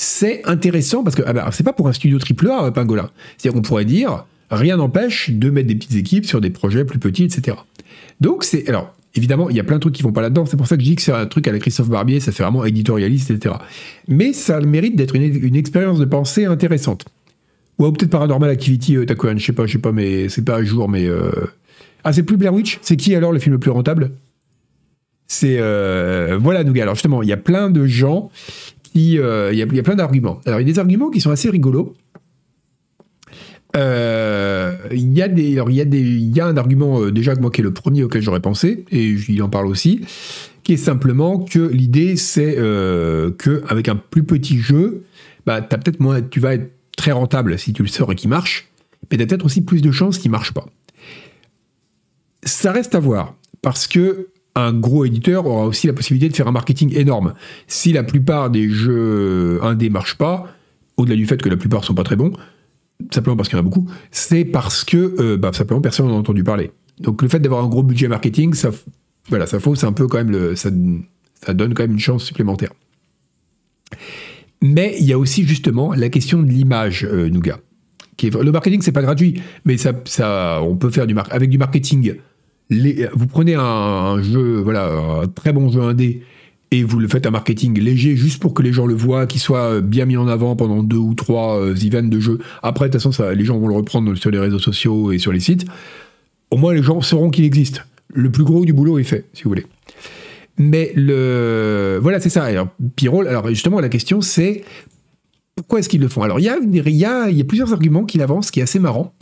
[0.00, 3.10] c'est intéressant parce que ah bah, c'est pas pour un studio AAA, euh, Pingola.
[3.36, 7.00] C'est-à-dire qu'on pourrait dire, rien n'empêche de mettre des petites équipes sur des projets plus
[7.00, 7.56] petits, etc.
[8.20, 10.46] Donc c'est alors évidemment il y a plein de trucs qui vont pas là-dedans.
[10.46, 12.30] C'est pour ça que je dis que c'est un truc à la Christophe Barbier, ça
[12.30, 13.56] fait vraiment éditorialiste, etc.
[14.06, 17.04] Mais ça a le mérite d'être une, expérience de pensée intéressante.
[17.80, 20.62] Ou peut-être Paranormal Activity, euh, je sais pas, je sais pas, mais c'est pas à
[20.62, 21.30] jour, mais euh,
[22.04, 22.78] ah c'est plus Blair Witch?
[22.82, 24.12] C'est qui alors le film le plus rentable?
[25.26, 26.38] C'est euh...
[26.40, 26.82] voilà Nougat.
[26.82, 28.30] Alors justement, il y a plein de gens
[28.96, 30.40] euh, il y, a plein d'arguments.
[30.46, 31.94] Alors, il y a des arguments qui sont assez rigolos.
[33.76, 37.74] Euh, il y a y y a un argument euh, déjà moi qui est le
[37.74, 40.00] premier auquel j'aurais pensé et il en parle aussi,
[40.62, 45.04] qui est simplement que l'idée c'est qu'avec que avec un plus petit jeu,
[45.44, 48.30] bah as peut-être moins, tu vas être très rentable si tu le sors et qu'il
[48.30, 48.68] marche,
[49.10, 50.64] mais as peut-être aussi plus de chances qu'il marche pas.
[52.42, 54.28] Ça reste à voir parce que
[54.66, 57.34] un gros éditeur aura aussi la possibilité de faire un marketing énorme.
[57.66, 60.46] Si la plupart des jeux indés marchent pas,
[60.96, 62.32] au-delà du fait que la plupart sont pas très bons,
[63.12, 66.14] simplement parce qu'il y en a beaucoup, c'est parce que euh, bah, simplement personne n'en
[66.14, 66.72] a entendu parler.
[67.00, 68.70] Donc le fait d'avoir un gros budget marketing, ça,
[69.28, 72.72] voilà, ça fausse un peu quand même le, ça, donne quand même une chance supplémentaire.
[74.60, 77.60] Mais il y a aussi justement la question de l'image, euh, Nougat.
[78.20, 82.16] Le marketing, c'est pas gratuit, mais ça, ça, on peut faire du avec du marketing
[82.70, 84.90] vous prenez un, jeu, voilà,
[85.22, 86.22] un très bon jeu indé,
[86.70, 89.40] et vous le faites un marketing léger juste pour que les gens le voient, qu'il
[89.40, 92.38] soit bien mis en avant pendant deux ou trois euh, events de jeu.
[92.62, 95.18] Après, de toute façon, ça, les gens vont le reprendre sur les réseaux sociaux et
[95.18, 95.64] sur les sites.
[96.50, 97.84] Au moins, les gens sauront qu'il existe.
[98.12, 99.66] Le plus gros du boulot est fait, si vous voulez.
[100.58, 102.44] Mais le, voilà, c'est ça.
[102.44, 104.64] Alors, Pyrol, alors justement, la question c'est
[105.54, 106.22] pourquoi est-ce qu'ils le font?
[106.22, 108.78] Alors, il y, a, y a, y a plusieurs arguments qu'il avance qui est assez
[108.78, 109.12] marrant.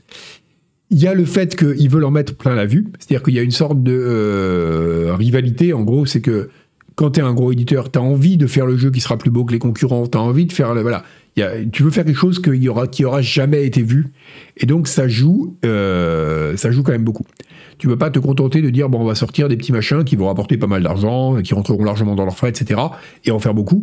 [0.91, 3.39] Il y a le fait qu'ils veulent en mettre plein la vue, c'est-à-dire qu'il y
[3.39, 6.49] a une sorte de euh, rivalité, en gros, c'est que
[6.95, 9.19] quand tu es un gros éditeur, tu as envie de faire le jeu qui sera
[9.19, 10.75] plus beau que les concurrents, tu as envie de faire...
[10.75, 11.05] Voilà,
[11.73, 14.07] tu veux faire quelque chose qui aura, qui aura jamais été vu,
[14.57, 17.27] et donc ça joue, euh, ça joue quand même beaucoup.
[17.79, 20.17] Tu veux pas te contenter de dire, bon, on va sortir des petits machins qui
[20.17, 22.81] vont rapporter pas mal d'argent, qui rentreront largement dans leurs frais, etc.,
[23.25, 23.83] et en faire beaucoup.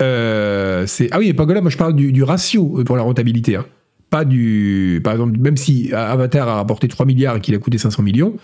[0.00, 3.56] Euh, ah oui, pas là, moi je parle du, du ratio pour la rentabilité.
[3.56, 3.64] Hein
[4.10, 5.00] pas du.
[5.02, 8.36] Par exemple, même si Avatar a rapporté 3 milliards et qu'il a coûté 500 millions,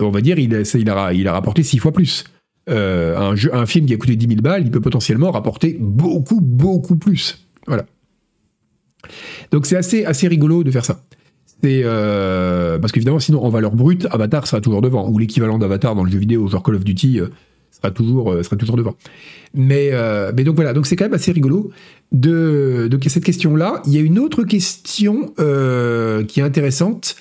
[0.00, 2.24] on va dire il a, rapporté 6 fois plus.
[2.68, 6.96] Euh, un, film qui a coûté 10 000 balles, il peut potentiellement rapporter beaucoup, beaucoup
[6.96, 7.46] plus.
[7.66, 7.84] Voilà.
[9.50, 11.02] Donc c'est assez, assez rigolo de faire ça.
[11.64, 16.04] Euh, parce qu'évidemment, sinon, en valeur brute, Avatar sera toujours devant, ou l'équivalent d'Avatar dans
[16.04, 17.28] le jeu vidéo, genre Call of Duty, euh,
[17.82, 18.94] sera toujours, sera toujours devant.
[19.54, 19.90] Mais,
[20.36, 21.70] mais donc voilà, donc c'est quand même assez rigolo
[22.12, 23.82] de, de cette question-là.
[23.86, 27.16] Il y a une autre question euh, qui est intéressante,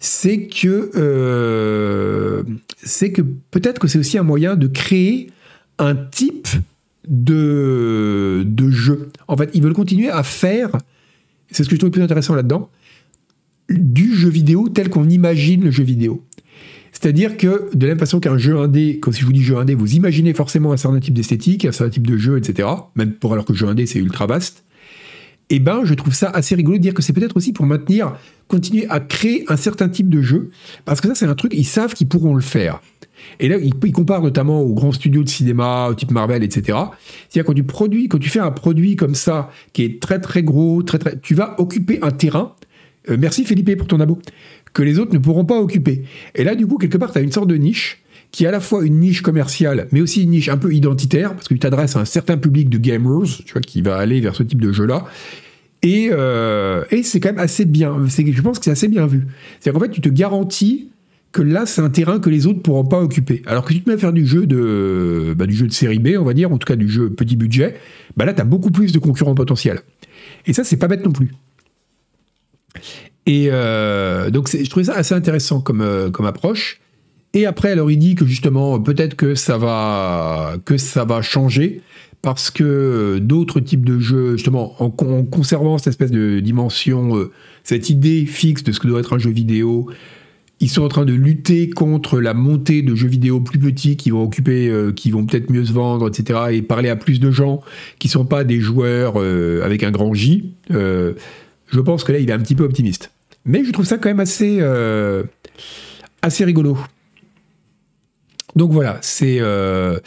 [0.00, 2.42] c'est que euh,
[2.82, 5.30] c'est que peut-être que c'est aussi un moyen de créer
[5.78, 6.48] un type
[7.08, 9.08] de jeu.
[9.28, 10.70] En fait, ils veulent continuer à faire,
[11.50, 12.70] c'est ce que je trouve le plus intéressant là-dedans,
[13.70, 16.24] du jeu vidéo tel qu'on imagine le jeu vidéo.
[17.00, 19.56] C'est-à-dire que, de la même façon qu'un jeu indé, quand si je vous dis jeu
[19.56, 22.68] indé, vous imaginez forcément un certain type d'esthétique, un certain type de jeu, etc.
[22.96, 24.64] Même pour alors que jeu indé, c'est ultra vaste.
[25.48, 28.16] Eh ben, je trouve ça assez rigolo de dire que c'est peut-être aussi pour maintenir,
[28.48, 30.50] continuer à créer un certain type de jeu,
[30.84, 32.80] parce que ça, c'est un truc, ils savent qu'ils pourront le faire.
[33.38, 36.78] Et là, ils, comparent notamment aux grands studios de cinéma, type Marvel, etc.
[37.28, 40.42] C'est-à-dire quand tu produis, quand tu fais un produit comme ça, qui est très très
[40.42, 42.56] gros, très très, tu vas occuper un terrain.
[43.08, 44.18] Euh, merci Philippe pour ton abo
[44.72, 46.04] que les autres ne pourront pas occuper.
[46.34, 48.50] Et là, du coup, quelque part, tu as une sorte de niche qui est à
[48.50, 51.60] la fois une niche commerciale, mais aussi une niche un peu identitaire, parce que tu
[51.60, 54.60] t'adresses à un certain public de gamers, tu vois, qui va aller vers ce type
[54.60, 55.06] de jeu-là.
[55.82, 57.96] Et, euh, c'est quand même assez bien.
[58.06, 59.26] Je pense que c'est assez bien vu.
[59.60, 60.90] C'est-à-dire qu'en fait, tu te garantis
[61.32, 63.42] que là, c'est un terrain que les autres pourront pas occuper.
[63.46, 65.72] Alors que si tu te mets à faire du jeu de, bah, du jeu de
[65.72, 67.76] série B, on va dire, en tout cas du jeu petit budget,
[68.16, 69.80] bah là, tu as beaucoup plus de concurrents potentiels.
[70.46, 71.30] Et ça, c'est pas bête non plus.
[73.28, 76.80] Et euh, donc, je trouvais ça assez intéressant comme, euh, comme approche.
[77.34, 81.82] Et après, alors il dit que justement, peut-être que ça va, que ça va changer
[82.22, 87.30] parce que d'autres types de jeux, justement, en, conservant cette espèce de dimension, euh,
[87.64, 89.90] cette idée fixe de ce que doit être un jeu vidéo,
[90.60, 94.08] ils sont en train de lutter contre la montée de jeux vidéo plus petits qui
[94.08, 97.60] vont occuper, qui vont peut-être mieux se vendre, etc., et parler à plus de gens
[98.00, 100.54] qui sont pas des joueurs avec un grand J.
[100.70, 103.12] je pense que là, il est un petit peu optimiste.
[103.48, 105.24] Mais je trouve ça quand même assez, euh,
[106.22, 106.78] assez rigolo.
[108.56, 109.98] Donc voilà, c'est euh,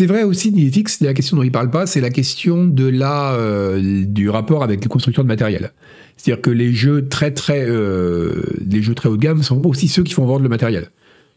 [0.00, 4.04] vrai aussi, Netflix, la question dont il parle pas, c'est la question de la, euh,
[4.04, 5.72] du rapport avec les constructeurs de matériel.
[6.16, 10.02] C'est-à-dire que les jeux très très les jeux très haut de gamme sont aussi ceux
[10.02, 10.90] qui font vendre le matériel.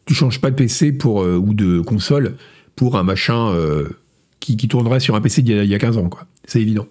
[0.06, 2.34] Tu changes pas de PC pour ou de console
[2.76, 3.56] pour un machin
[4.42, 6.26] qui, qui, tournerait sur un PC d'il y, y, a 15 ans, quoi.
[6.46, 6.88] C'est évident.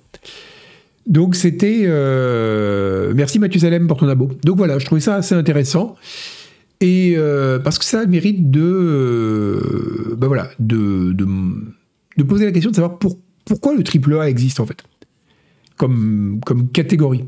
[1.07, 1.83] Donc c'était...
[1.85, 4.31] Euh, merci Mathieu Salem pour ton abo.
[4.45, 5.97] Donc voilà, je trouvais ça assez intéressant.
[6.81, 8.61] Et euh, parce que ça mérite de...
[8.62, 12.99] Euh, ben voilà, de, de, poser la question de savoir
[13.45, 14.83] pourquoi le triple A existe en fait.
[15.77, 17.25] Comme, comme catégorie.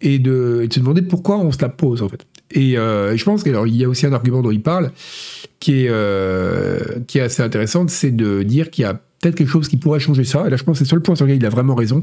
[0.00, 2.24] Et de, se demander pourquoi on se la pose en fait.
[2.52, 4.92] Et je pense qu'il y a aussi un argument dont il parle
[5.60, 9.68] qui est, qui est assez intéressant, c'est de dire qu'il y a peut-être quelque chose
[9.68, 10.46] qui pourrait changer ça.
[10.46, 12.00] Et là, je pense que c'est le seul point sur lequel il a vraiment raison.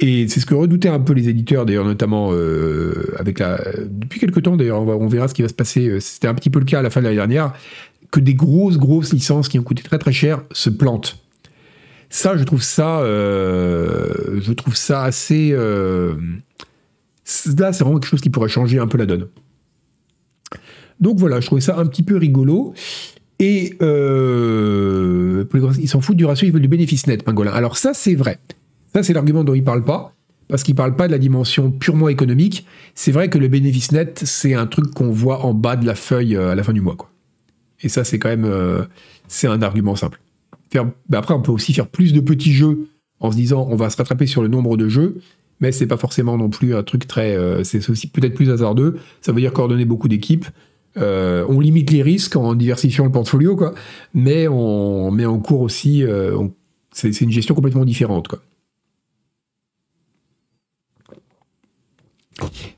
[0.00, 3.60] Et c'est ce que redoutaient un peu les éditeurs, d'ailleurs, notamment euh, avec la.
[3.84, 5.88] Depuis quelques temps, d'ailleurs, on, verra ce qui va se passer.
[5.88, 7.52] Euh, c'était un petit peu le cas à la fin de l'année dernière,
[8.12, 11.18] que des grosses, grosses licences qui ont coûté très très cher se plantent.
[12.10, 15.50] Ça, je trouve ça, euh, je trouve ça assez.
[15.50, 16.12] là,
[17.72, 19.26] c'est vraiment quelque chose qui pourrait changer un peu la donne.
[21.00, 22.72] Donc voilà, je trouvais ça un petit peu rigolo.
[23.40, 27.52] Et ils s'en foutent du ratio, ils veulent du bénéfice net, Pingolin.
[27.52, 28.38] Alors ça, c'est vrai.
[29.02, 30.14] C'est l'argument dont il parle pas,
[30.48, 32.66] parce qu'il parle pas de la dimension purement économique.
[32.94, 35.94] C'est vrai que le bénéfice net, c'est un truc qu'on voit en bas de la
[35.94, 36.96] feuille euh, à la fin du mois.
[36.96, 37.10] Quoi.
[37.82, 38.84] Et ça, c'est quand même euh,
[39.28, 40.20] c'est un argument simple.
[40.74, 42.88] Bah, après, on peut aussi faire plus de petits jeux
[43.20, 45.20] en se disant on va se rattraper sur le nombre de jeux,
[45.60, 47.36] mais c'est pas forcément non plus un truc très.
[47.36, 48.98] Euh, c'est aussi peut-être plus hasardeux.
[49.20, 50.46] Ça veut dire coordonner beaucoup d'équipes.
[50.96, 53.74] on limite les risques en diversifiant le portfolio, quoi.
[54.14, 56.04] Mais on, met en cours aussi.
[56.92, 58.40] c'est une gestion complètement différente, quoi.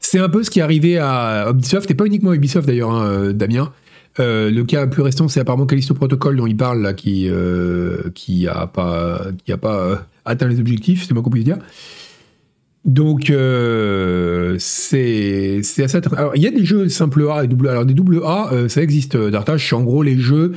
[0.01, 3.07] C'est un peu ce qui est arrivé à Ubisoft, et pas uniquement Ubisoft d'ailleurs, hein,
[3.07, 3.73] euh, Damien.
[4.19, 8.11] Euh, le cas plus récent, c'est apparemment Callisto Protocol dont il parle, là, qui, euh,
[8.15, 9.21] qui a pas,
[9.61, 11.59] pas atteint les objectifs, c'est moi qu'on puisse dire.
[12.85, 13.33] Donc,
[14.59, 16.01] c'est assez.
[16.17, 17.73] Alors, il y a des jeux simple A et double A.
[17.73, 19.73] Alors, des double A, ça existe, Dartage.
[19.73, 20.53] En gros, les jeux.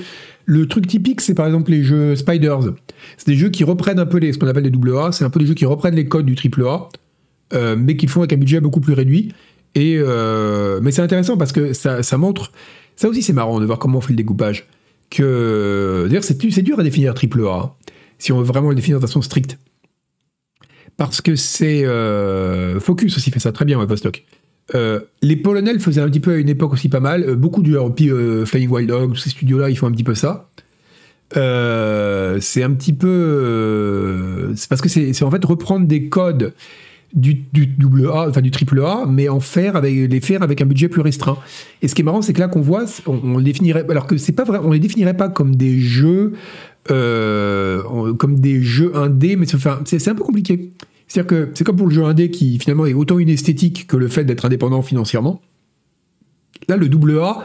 [0.45, 2.73] Le truc typique, c'est par exemple les jeux Spiders.
[3.17, 5.11] C'est des jeux qui reprennent un peu les, ce qu'on appelle des double A.
[5.11, 6.89] C'est un peu des jeux qui reprennent les codes du triple A
[7.53, 9.33] euh, mais qu'ils font avec un budget beaucoup plus réduit.
[9.75, 12.51] Et, euh, mais c'est intéressant parce que ça, montre.
[12.95, 14.67] Ça aussi, c'est marrant de voir comment on fait le découpage.
[15.09, 17.71] Que, d'ailleurs, c'est, dur à définir triple A, hein,
[18.17, 19.57] si on veut vraiment le définir de façon stricte.
[20.97, 21.85] Parce que c'est.
[21.85, 24.23] Euh, Focus aussi fait ça très bien, ouais, Vostok.
[24.73, 27.35] les Polonais faisaient un petit peu à une époque aussi pas mal.
[27.35, 27.75] beaucoup du
[28.45, 30.49] Flying Wild Dog, ces studios-là, ils font un petit peu ça.
[31.33, 34.53] c'est un petit peu.
[34.55, 36.53] c'est parce que c'est en fait reprendre des codes
[37.13, 37.35] du,
[37.77, 40.87] double A, enfin du triple A, mais en faire avec les faire avec un budget
[40.87, 41.37] plus restreint.
[41.81, 44.31] Et ce qui est marrant, c'est que là qu'on voit, on, définirait, alors que c'est
[44.31, 46.33] pas vrai, on les définirait pas comme des jeux,
[46.91, 50.71] euh, comme des jeux indés, mais c'est un peu compliqué.
[51.07, 53.97] C'est-à-dire que c'est comme pour le jeu indé qui finalement est autant une esthétique que
[53.97, 55.41] le fait d'être indépendant financièrement.
[56.67, 57.43] Là, le double A,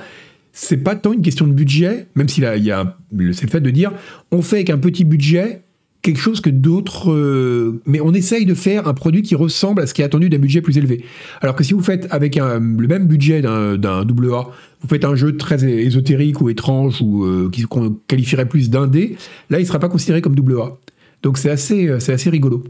[0.53, 2.97] c'est pas tant une question de budget, même si là, il y a,
[3.33, 3.93] c'est le fait de dire,
[4.33, 5.63] on fait avec un petit budget,
[6.03, 7.11] quelque chose que d'autres...
[7.13, 10.29] Euh, mais on essaye de faire un produit qui ressemble à ce qui est attendu
[10.29, 11.05] d'un budget plus élevé.
[11.41, 14.47] Alors que si vous faites avec le même budget d'un double A,
[14.81, 19.17] vous faites un jeu très ésotérique ou étrange ou euh, qu'on qualifierait plus d'indé,
[19.51, 20.77] là il ne sera pas considéré comme double A.
[21.23, 22.65] Donc c'est assez, euh, assez rigolo.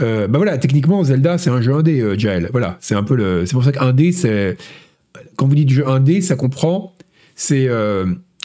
[0.00, 2.48] Euh, bah voilà, techniquement Zelda c'est un jeu indé, euh, Jael.
[2.50, 4.56] Voilà, c'est un peu le, c'est pour ça qu'indé c'est,
[5.36, 6.96] quand vous dites jeu indé, ça comprend,
[7.34, 7.68] c'est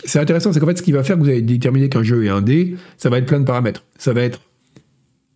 [0.03, 2.25] c'est intéressant, c'est qu'en fait, ce qui va faire que vous allez déterminer qu'un jeu
[2.25, 3.83] est un dé, ça va être plein de paramètres.
[3.97, 4.39] Ça va être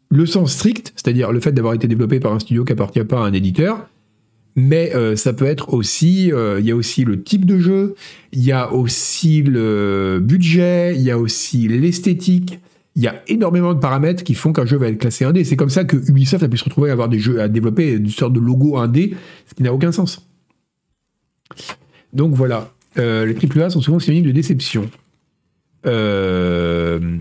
[0.10, 3.24] le sens strict, c'est-à-dire le fait d'avoir été développé par un studio qui appartient pas
[3.24, 3.88] à un éditeur,
[4.58, 7.95] Mais euh, ça peut être aussi, euh, il y a aussi le type de jeu,
[8.34, 12.60] il y a aussi le budget, il y a aussi l'esthétique.
[12.97, 15.45] Il y a énormément de paramètres qui font qu'un jeu va être classé 1D.
[15.45, 17.93] C'est comme ça que Ubisoft a pu se retrouver à avoir des jeux à développer
[17.93, 19.13] une sorte de logo 1D,
[19.47, 20.28] ce qui n'a aucun sens.
[22.12, 24.89] Donc voilà, euh, les AAA sont souvent synonymes de déception.
[25.86, 27.17] Euh,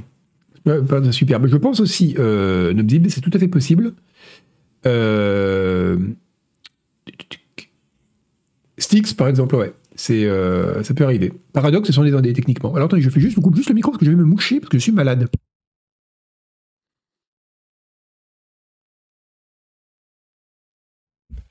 [0.65, 2.75] pas je pense aussi, euh,
[3.09, 3.95] c'est tout à fait possible.
[4.87, 5.99] Euh,
[8.79, 9.73] Styx, par exemple, ouais.
[9.95, 11.33] C'est, euh, ça peut arriver.
[11.53, 12.75] Paradoxe, ce sont des indés techniquement.
[12.75, 14.25] Alors attendez, je fais juste, je coupe juste le micro parce que je vais me
[14.25, 15.29] moucher parce que je suis malade.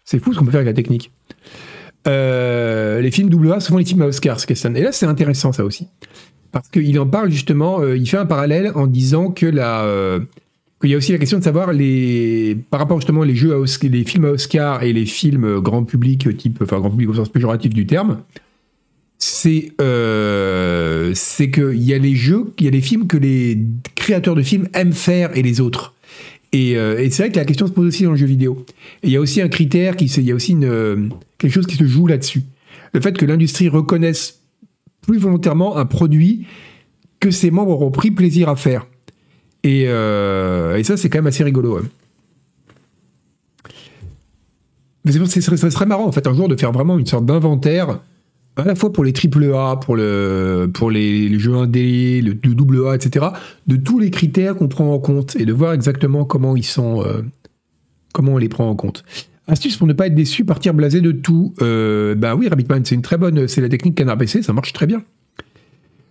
[0.04, 1.12] C'est fou ce qu'on peut faire avec la technique.
[2.08, 5.88] Euh, les films AA, souvent les films à Oscar, Et là, c'est intéressant ça aussi.
[6.52, 10.20] Parce qu'il en parle justement, euh, il fait un parallèle en disant que la, euh,
[10.82, 13.88] qu'il y a aussi la question de savoir les, par rapport justement les jeux à
[13.88, 17.30] les films à Oscar et les films grand public type, enfin grand public au sens
[17.30, 18.20] péjoratif du terme,
[19.20, 23.60] c'est euh, c'est qu'il y a les jeux, il y a les films que les
[23.96, 25.94] créateurs de films aiment faire et les autres.
[26.52, 28.66] Et, et c'est vrai que la question se pose aussi dans le jeu vidéo.
[29.04, 31.76] Et il y a aussi un critère il y a aussi une, quelque chose qui
[31.76, 32.44] se joue là-dessus.
[32.94, 34.42] Le fait que l'industrie reconnaisse
[35.02, 36.46] plus volontairement un produit
[37.20, 38.88] que ses membres auront pris plaisir à faire.
[39.64, 41.82] Et, euh, ça, c'est quand même assez rigolo.
[45.06, 48.00] Mais c'est, ce serait marrant, en fait, un jour, de faire vraiment une sorte d'inventaire,
[48.62, 52.96] à la fois pour les AAA, pour, le, pour les, jeux indés, le, double A,
[52.96, 53.28] etc.,
[53.68, 57.04] de tous les critères qu'on prend en compte et de voir exactement comment ils sont,
[57.04, 57.22] euh,
[58.14, 59.04] comment on les prend en compte.
[59.48, 61.54] Astuce pour ne pas être déçu, partir blasé de tout.
[61.62, 64.74] Euh, bah oui, Rabbitman, c'est une très bonne, c'est la technique Canard PC, ça marche
[64.74, 65.04] très bien.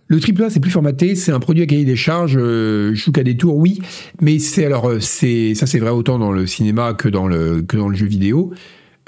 [0.07, 3.55] Le AAA, c'est plus formaté, c'est un produit à cahier des charges, euh, des tours,
[3.57, 3.79] oui,
[4.21, 7.61] mais c'est alors, euh, c'est ça c'est vrai autant dans le cinéma que dans le,
[7.61, 8.51] que dans le jeu vidéo.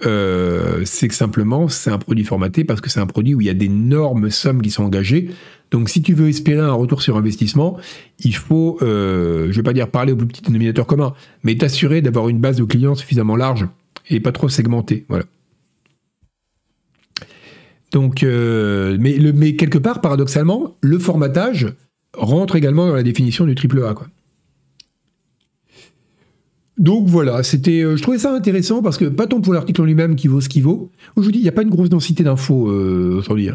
[0.05, 3.47] Euh, c'est que simplement, c'est un produit formaté parce que c'est un produit où il
[3.47, 5.29] y a d'énormes sommes qui sont engagées.
[5.69, 7.77] Donc, si tu veux espérer un retour sur investissement,
[8.19, 12.01] il faut, euh, je vais pas dire parler au plus petit dénominateur commun, mais t'assurer
[12.01, 13.67] d'avoir une base de clients suffisamment large
[14.09, 15.05] et pas trop segmenté.
[15.07, 15.25] Voilà.
[17.91, 21.67] Donc, euh, mais, quelque part, paradoxalement, le formatage
[22.15, 23.93] rentre également dans la définition du triple A.
[26.77, 29.86] Donc voilà, c'était, euh, je trouvais ça intéressant parce que pas tant pour l'article en
[29.86, 30.89] lui-même qui vaut ce qu'il vaut.
[31.17, 33.49] Dis, il n'y a pas une grosse densité d'infos euh, aujourd'hui.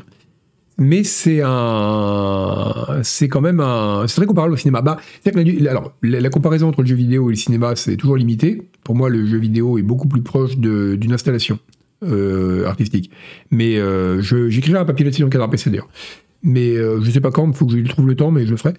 [0.79, 4.83] Mais c'est un, c'est quand même un, c'est très comparable au cinéma.
[4.83, 8.69] Bah, que alors, la, comparaison entre le jeu vidéo et le cinéma, c'est toujours limité.
[8.85, 11.59] Pour moi, le jeu vidéo est beaucoup plus proche d'une installation
[12.05, 13.11] euh, artistique.
[13.51, 15.89] Mais euh, j'écrirai un papier là-dessus dans le cadre PC d'ailleurs.
[16.43, 18.59] Mais je sais pas quand, il faut que je trouve le temps, mais je le
[18.59, 18.75] ferai.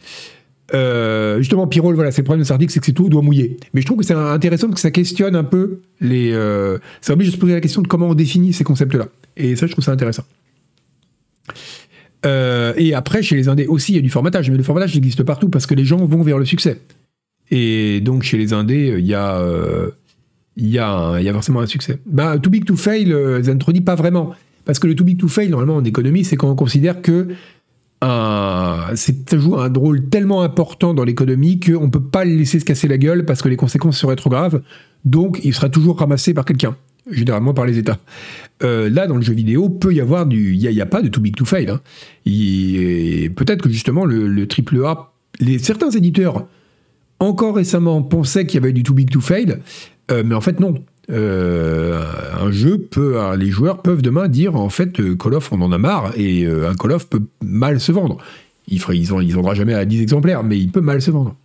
[0.74, 3.58] Euh, justement, Pirol, voilà, c'est le problème de article, c'est que c'est tout doit mouiller.
[3.74, 6.32] Mais je trouve que c'est intéressant que ça questionne un peu les.
[6.34, 9.08] Euh, ça oblige à se poser la question de comment on définit ces concepts-là.
[9.38, 10.24] Et ça, je trouve ça intéressant.
[12.26, 14.98] Euh, et après, chez les indés aussi, il y a du formatage, mais le formatage
[14.98, 16.82] existe partout parce que les gens vont vers le succès.
[17.50, 19.42] Et donc, chez les indés, il y a
[20.58, 22.00] il y, a, y a forcément un succès.
[22.08, 24.34] Ben, too big to fail, euh, dit pas vraiment.
[24.66, 27.28] Parce que le too big to fail, normalement, en économie, c'est quand on considère que
[28.02, 32.60] un, ça joue un rôle tellement important dans l'économie qu'on ne peut pas le laisser
[32.60, 34.62] se casser la gueule parce que les conséquences seraient trop graves.
[35.06, 36.76] Donc, il sera toujours ramassé par quelqu'un,
[37.10, 37.98] généralement par les États.
[38.64, 40.56] Euh, là, dans le jeu vidéo, peut y avoir du.
[40.56, 41.70] Il n'y a, pas de too big to fail.
[41.70, 41.82] Hein.
[42.26, 46.48] Peut-être que justement, le, le triple A, les, certains éditeurs,
[47.20, 49.58] encore récemment, pensaient qu'il y avait du too big to fail.
[50.12, 50.76] Euh, mais en fait, non.
[51.10, 52.02] Euh,
[52.38, 55.72] un jeu peut, les joueurs peuvent demain dire en fait euh, Call of on en
[55.72, 58.18] a marre et un Call of peut mal se vendre.
[58.68, 61.36] Il ne il, vendra jamais à 10 exemplaires, mais il peut mal se vendre.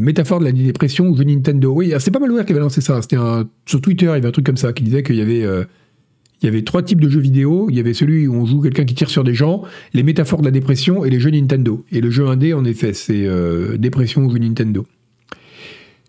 [0.00, 1.72] métaphore de la dépression ou jeu Nintendo.
[1.72, 3.02] Oui, c'est pas Malware qui avait lancé ça.
[3.02, 3.18] C'était
[3.66, 5.20] sur Twitter, il y avait un truc comme ça qui disait qu'il y
[6.46, 7.66] avait trois types de jeux vidéo.
[7.68, 10.40] Il y avait celui où on joue quelqu'un qui tire sur des gens, les métaphores
[10.40, 11.84] de la dépression et les jeux Nintendo.
[11.92, 14.86] Et le jeu indé, en effet, c'est euh, dépression ou jeu Nintendo.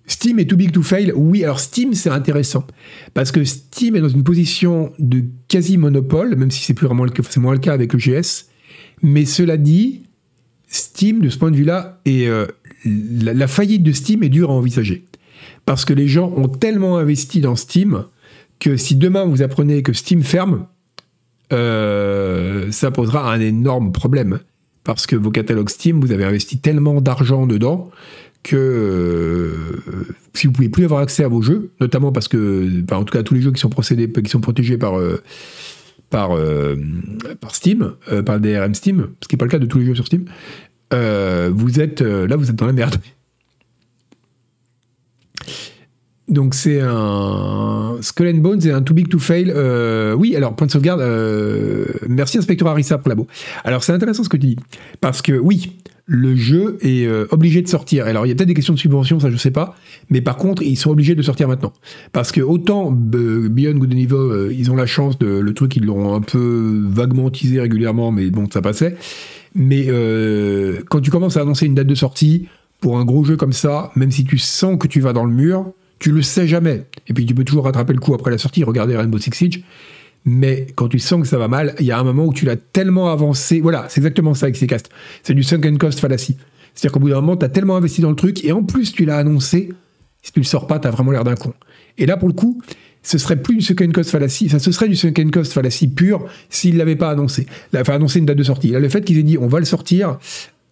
[0.08, 1.12] Steam est too big to fail.
[1.15, 2.65] Oui, alors Steam, c'est intéressant.
[3.13, 7.12] Parce que Steam est dans une position de quasi-monopole, même si c'est plus vraiment le
[7.30, 8.48] c'est moins le cas avec EGS.
[9.02, 10.04] Mais cela dit,
[10.68, 12.48] Steam, de ce point de vue-là, euh,
[12.86, 15.06] la, la, faillite de Steam est dure à envisager.
[15.66, 18.06] Parce que les gens ont tellement investi dans Steam
[18.60, 20.68] que si demain vous apprenez que Steam ferme,
[21.53, 24.39] euh, ça posera un énorme problème.
[24.84, 27.89] Parce que vos catalogues Steam, vous avez investi tellement d'argent dedans
[28.46, 29.82] que euh,
[30.36, 33.24] si vous pouvez plus avoir accès à vos jeux, notamment parce que, en tout cas,
[33.24, 35.22] tous les jeux qui sont procédés, qui sont protégés par euh,
[36.12, 36.32] par
[37.52, 37.93] Steam,
[38.26, 40.26] par DRM Steam, ce qui n'est pas le cas de tous les jeux sur Steam,
[40.91, 42.96] vous êtes là, vous êtes dans la merde.
[46.28, 49.52] Donc c'est un Skull and Bones et un Too Big to Fail.
[49.56, 51.02] Euh, oui, alors point de sauvegarde.
[51.02, 53.28] Euh, merci inspecteur Harissa pour labo.
[53.64, 54.58] Alors c'est intéressant ce que tu dis
[55.02, 58.06] parce que oui, le jeu est euh, obligé de sortir.
[58.06, 59.76] Alors il y a peut-être des questions de subvention, ça je sais pas,
[60.10, 61.74] mais par contre ils sont obligés de sortir maintenant
[62.12, 66.14] parce que autant Beyond Good Evil, ils ont la chance de le truc ils l'ont
[66.14, 68.95] un peu vaguement teasé régulièrement, mais bon ça passait.
[69.56, 69.88] Mais
[70.89, 72.47] quand tu commences à annoncer une date de sortie
[72.82, 75.34] pour un gros jeu comme ça, même si tu sens que tu vas dans le
[75.34, 76.86] mur tu le sais jamais.
[77.08, 79.64] Et puis tu peux toujours rattraper le coup après la sortie, regarder Rainbow Six Siege.
[80.26, 82.45] Mais quand tu sens que ça va mal, il y a un moment où tu
[82.45, 83.61] l'as tellement avancé.
[83.61, 84.89] Voilà, c'est exactement ça avec ces castes.
[85.23, 86.38] C'est du sunken cost fallacy.
[86.73, 88.91] C'est-à-dire qu'au bout d'un moment, tu as tellement investi dans le truc et en plus
[88.91, 89.71] tu l'as annoncé.
[90.23, 91.53] Si tu le sors pas, tu as vraiment l'air d'un con.
[91.99, 92.61] Et là, pour le coup,
[93.03, 96.26] ce serait plus du sunken cost fallacy, ça ce serait du sunken cost fallacy pur
[96.49, 97.45] s'il l'avait pas annoncé.
[97.71, 98.69] Avait annoncé une date de sortie.
[98.69, 100.17] Le fait qu'ils aient dit on va le sortir,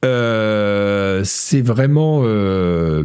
[0.04, 2.22] euh, c'est vraiment.
[2.24, 3.04] Euh,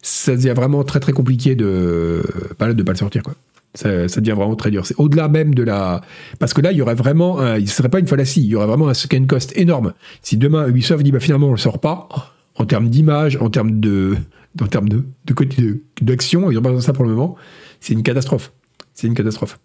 [0.00, 2.22] ça devient vraiment très très compliqué de
[2.56, 3.34] pas de pas le sortir quoi.
[3.76, 4.86] Ça, devient vraiment très dur.
[4.86, 6.00] C'est au-delà même de la
[6.38, 7.58] parce que là il y aurait vraiment un...
[7.58, 9.92] il serait pas une fallacie, il y aurait vraiment un second cost énorme.
[10.22, 12.08] Si demain Ubisoft dit bah finalement on le sort pas
[12.54, 14.16] en termes d'image, en termes de
[14.60, 17.36] en termes de de d'action, ils ont pas besoin de ça pour le moment,
[17.80, 18.52] c'est une catastrophe.
[18.94, 19.58] C'est une catastrophe.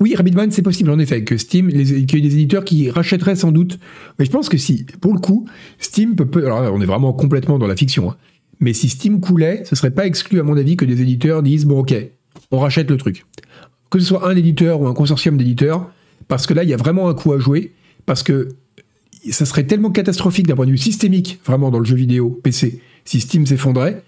[0.00, 3.36] Oui, Rabbitman, c'est possible en effet que Steam, qu'il y ait des éditeurs qui rachèteraient
[3.36, 3.78] sans doute.
[4.18, 5.46] Mais je pense que si, pour le coup,
[5.78, 6.46] Steam peut.
[6.46, 8.10] alors on est vraiment complètement dans la fiction.
[8.10, 8.16] Hein.
[8.60, 11.64] Mais si Steam coulait, ce serait pas exclu à mon avis que des éditeurs disent
[11.64, 11.94] bon ok,
[12.50, 13.24] on rachète le truc.
[13.90, 15.90] Que ce soit un éditeur ou un consortium d'éditeurs,
[16.26, 17.72] parce que là il y a vraiment un coup à jouer,
[18.06, 18.48] parce que
[19.30, 22.80] ça serait tellement catastrophique d'un point de vue systémique, vraiment dans le jeu vidéo PC,
[23.04, 24.02] si Steam s'effondrait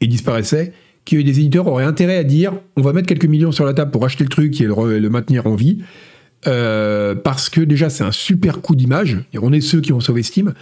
[0.00, 0.72] et disparaissait,
[1.04, 3.90] que des éditeurs auraient intérêt à dire on va mettre quelques millions sur la table
[3.90, 5.78] pour acheter le truc et le, maintenir en vie.
[6.46, 10.22] Euh, parce que déjà c'est un super coup d'image, on est ceux qui ont sauvé
[10.22, 10.54] Steam,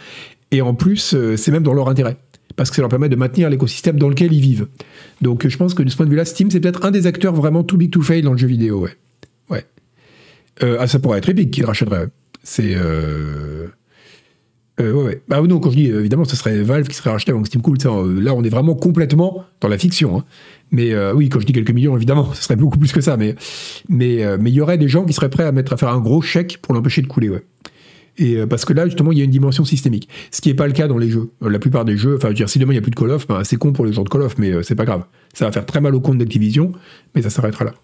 [0.50, 2.16] et en plus euh, c'est même dans leur intérêt,
[2.58, 4.66] parce que ça leur permet de maintenir l'écosystème dans lequel ils vivent.
[5.22, 7.32] Donc je pense que de ce point de vue-là, Steam c'est peut-être un des acteurs
[7.32, 8.96] vraiment too big to fail dans le jeu vidéo, ouais.
[9.48, 9.64] ouais.
[10.64, 12.08] Euh, ah, ça pourrait être Epic qui le rachèterait.
[12.42, 12.74] C'est
[14.80, 17.44] euh, ouais, Bah non, quand je dis évidemment, ce serait Valve qui serait racheté avant
[17.44, 17.78] Steam Cool.
[17.84, 20.18] Euh, là, on est vraiment complètement dans la fiction.
[20.18, 20.24] Hein.
[20.72, 23.16] Mais euh, oui, quand je dis quelques millions, évidemment, ce serait beaucoup plus que ça.
[23.16, 23.36] Mais
[23.88, 26.00] mais mais il y aurait des gens qui seraient prêts à mettre à faire un
[26.00, 27.28] gros chèque pour l'empêcher de couler.
[27.28, 27.44] Ouais.
[28.18, 30.08] Et parce que là, justement, il y a une dimension systémique.
[30.30, 31.30] Ce qui n'est pas le cas dans les jeux.
[31.40, 32.96] La plupart des jeux, enfin, je veux dire, si demain il n'y a plus de
[32.96, 35.04] Call of, ben, c'est con pour les gens de Call of, mais c'est pas grave.
[35.34, 36.72] Ça va faire très mal au compte d'Activision,
[37.14, 37.74] mais ça s'arrêtera là.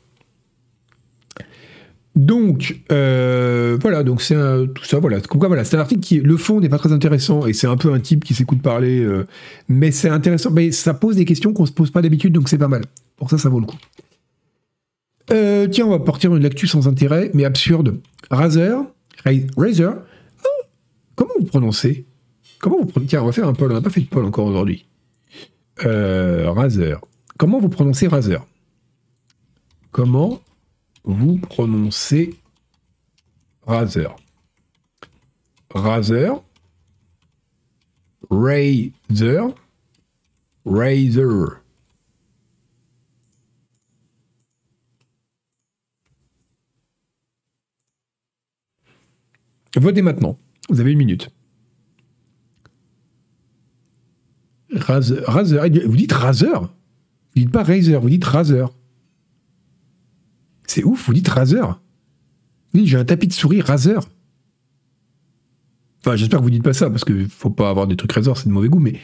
[2.17, 4.37] Donc euh, voilà, donc c'est
[4.75, 5.19] tout ça, voilà.
[5.33, 7.93] voilà, c'est un article qui, le fond n'est pas très intéressant et c'est un peu
[7.93, 9.27] un type qui s'écoute parler, euh,
[9.69, 12.59] mais c'est intéressant, mais ça pose des questions qu'on se pose pas d'habitude, donc c'est
[12.59, 12.83] pas mal.
[13.17, 13.79] Pour ça, ça vaut le coup.
[15.33, 17.99] Euh, tiens, on va partir une lecture sans intérêt, mais absurde.
[18.31, 18.77] Razer,
[19.57, 19.95] Razer.
[21.15, 22.07] Comment vous prononcez?
[22.61, 23.71] Comment vous prononcez Tiens, on va faire un poll.
[23.73, 24.87] On n'a pas fait de poll encore aujourd'hui.
[25.79, 26.97] Razer.
[27.39, 28.41] Comment vous prononcez Razer?
[29.91, 30.41] Comment
[31.05, 32.35] vous prononcez
[33.67, 34.15] Razer?
[35.75, 36.33] Razer.
[38.31, 39.55] Razer.
[40.65, 41.61] Razer.
[49.77, 50.39] Votez maintenant.
[50.69, 51.31] Vous avez une minute.
[54.73, 55.23] Razer.
[55.27, 55.61] Razer.
[55.87, 56.69] Vous dites Razer Vous
[57.37, 58.67] dites pas Razer, vous dites Razer.
[60.67, 61.81] C'est ouf, vous dites Razer.
[62.73, 64.01] Oui, j'ai un tapis de souris Razer.
[66.01, 68.37] Enfin, j'espère que vous dites pas ça, parce qu'il faut pas avoir des trucs Razer,
[68.37, 68.99] c'est de mauvais goût, mais.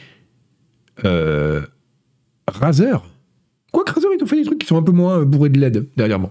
[1.05, 1.65] Euh,
[2.47, 3.03] Razer
[3.73, 5.61] Quoi que Razer, ils ont fait des trucs qui sont un peu moins bourrés de
[5.61, 6.31] LED derrière moi.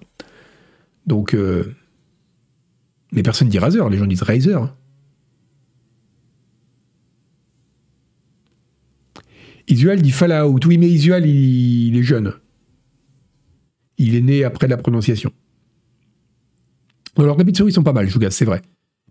[1.05, 1.33] Donc.
[1.33, 1.75] Euh,
[3.11, 4.71] mais personne dit Razer, les gens disent Razer.
[9.69, 10.59] Isual dit Fallout.
[10.65, 12.33] Oui, mais Isual, il est jeune
[13.99, 15.31] il est né après la prononciation.
[17.17, 18.61] Alors, les souris sont pas mal, je vous c'est vrai.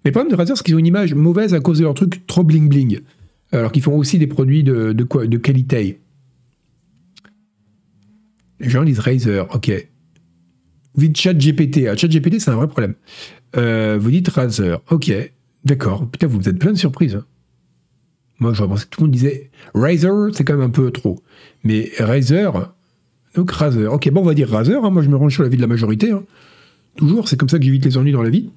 [0.05, 1.95] Mais le problème de Razer, c'est qu'ils ont une image mauvaise à cause de leur
[1.95, 3.01] truc trop bling-bling.
[3.53, 6.01] Alors qu'ils font aussi des produits de, de, de qualité.
[8.61, 9.89] Les gens disent Razer, ok.
[10.95, 11.87] Vous dites chat GPT.
[11.89, 12.95] Ah, chat GPT, c'est un vrai problème.
[13.57, 15.13] Euh, vous dites Razer, ok.
[15.65, 16.09] D'accord.
[16.11, 17.17] Putain, vous êtes plein de surprises.
[17.17, 17.27] Hein.
[18.41, 21.21] Moi, je pensais que tout le monde disait Razer, c'est quand même un peu trop.
[21.65, 22.73] Mais Razer,
[23.35, 23.93] donc Razer.
[23.93, 24.85] Ok, bon, on va dire Razer.
[24.85, 24.91] Hein.
[24.91, 26.11] Moi, je me range sur la vie de la majorité.
[26.11, 26.23] Hein.
[26.97, 28.51] Toujours, c'est comme ça que j'évite les ennuis dans la vie.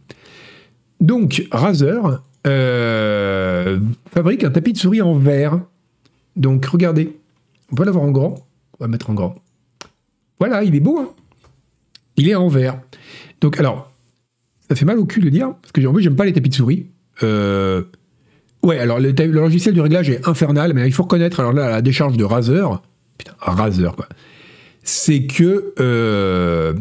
[0.99, 3.79] Donc, Razer euh,
[4.11, 5.59] fabrique un tapis de souris en verre.
[6.36, 7.17] Donc, regardez.
[7.71, 8.45] On peut l'avoir en grand.
[8.79, 9.36] On va mettre en grand.
[10.39, 10.99] Voilà, il est beau.
[10.99, 11.09] Hein.
[12.17, 12.79] il est en verre.
[13.41, 13.91] Donc, alors,
[14.69, 16.49] ça fait mal au cul de dire, parce que en plus, j'aime pas les tapis
[16.49, 16.88] de souris.
[17.23, 17.84] Euh,
[18.64, 21.82] ouais, alors le, logiciel du réglage est infernal, mais il faut reconnaître, alors là, la
[21.82, 22.82] décharge de Razer,
[23.18, 24.07] putain, Razer, quoi.
[24.84, 26.74] C'est que, euh,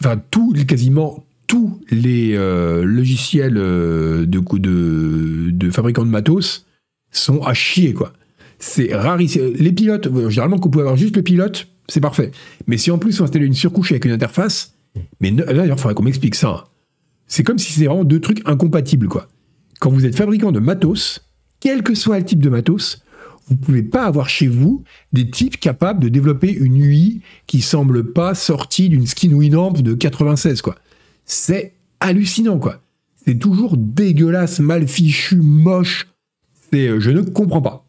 [0.00, 6.66] enfin, tout, quasiment tous les euh, logiciels de, de, fabricants de matos
[7.10, 8.12] sont à chier, quoi.
[8.58, 9.52] C'est rarissime.
[9.54, 12.30] Les pilotes, généralement, qu'on peut avoir juste le pilote, c'est parfait.
[12.66, 14.74] Mais si en plus on installe une surcouche avec une interface,
[15.20, 16.48] mais d'ailleurs, il faudrait qu'on m'explique ça.
[16.48, 16.64] Hein.
[17.26, 19.28] C'est comme si c'était vraiment deux trucs incompatibles, quoi.
[19.80, 21.26] Quand vous êtes fabricant de matos,
[21.58, 23.02] quel que soit le type de matos,
[23.48, 27.62] vous ne pouvez pas avoir chez vous des types capables de développer une UI qui
[27.62, 30.76] semble pas sortie d'une skin Winamp de 96, quoi.
[31.24, 32.82] C'est hallucinant, quoi.
[33.24, 36.08] C'est toujours dégueulasse, mal fichu, moche.
[36.70, 37.86] C'est, euh, je ne comprends pas.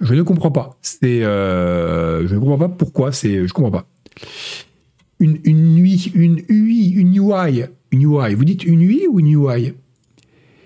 [0.00, 0.78] Je ne comprends pas.
[0.82, 3.10] C'est, euh, je ne comprends pas pourquoi.
[3.10, 3.88] C'est, je comprends pas.
[5.18, 8.34] Une, une une UI, une UI, une UI.
[8.34, 9.74] Vous dites une UI ou une UI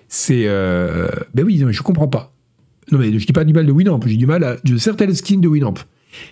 [0.09, 2.33] C'est, euh, ben oui, je comprends pas.
[2.93, 4.01] Non mais je dis pas du mal de Winamp.
[4.07, 5.75] J'ai du mal à de certaines skins de Winamp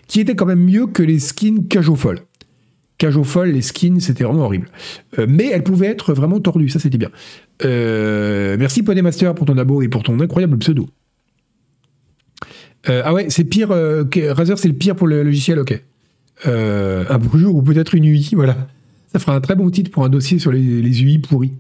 [0.07, 2.21] qui étaient quand même mieux que les skins Cajofol.
[2.97, 4.69] Cajofol, les skins, c'était vraiment horrible.
[5.19, 7.11] Euh, mais elles pouvaient être vraiment tordues, ça c'était bien.
[7.63, 10.89] merci Podemaster pour ton abo et pour ton incroyable pseudo.
[12.89, 13.71] Euh, ah ouais, c'est pire.
[13.71, 15.81] Euh, Razer, c'est le pire pour le logiciel, ok.
[16.47, 18.69] Euh, un bonjour ou peut-être une UI, voilà.
[19.13, 21.53] Ça fera un très bon titre pour un dossier sur les, UI pourris.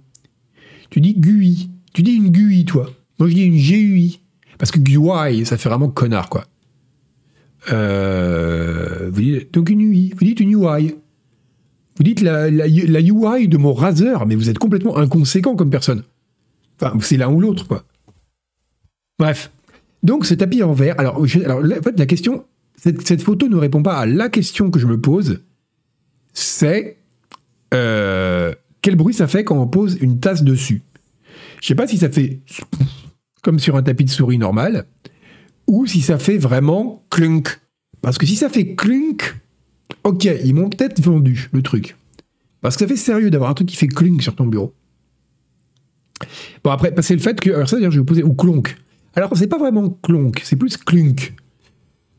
[0.91, 1.71] Tu dis GUI.
[1.95, 2.91] Tu dis une GUI, toi.
[3.19, 4.21] Moi, je dis une GUI.
[4.59, 6.45] Parce que GUI, ça fait vraiment connard, quoi.
[9.11, 10.13] dites, donc une UI.
[10.17, 10.95] Vous dites une UI.
[11.97, 15.71] Vous dites la, la, la UI de mon Razer, mais vous êtes complètement inconséquent comme
[15.71, 16.03] personne.
[16.81, 17.85] Enfin, c'est l'un ou l'autre, quoi.
[19.19, 19.51] Bref.
[20.03, 22.45] Donc ce tapis en verre, alors, en fait la question,
[22.77, 25.41] cette, photo ne répond pas à la question que je me pose,
[26.35, 26.99] c'est
[27.73, 30.83] euh, quel bruit ça fait quand on pose une tasse dessus?
[31.65, 32.43] Je sais pas si ça fait
[33.43, 34.85] comme sur un tapis de souris normal,
[35.67, 37.59] ou si ça fait vraiment clunk.
[38.03, 39.35] Parce que si ça fait clunk,
[40.03, 41.97] ok, ils m'ont peut-être vendu le truc.
[42.61, 44.75] Parce que ça fait sérieux d'avoir un truc qui fait clunk sur ton bureau.
[46.63, 47.51] Bon, après, c'est le fait que.
[47.51, 48.23] Alors, ça, je vais poser.
[48.23, 48.77] Ou clonk.
[49.15, 51.33] Alors, c'est pas vraiment clonk, c'est plus clunk.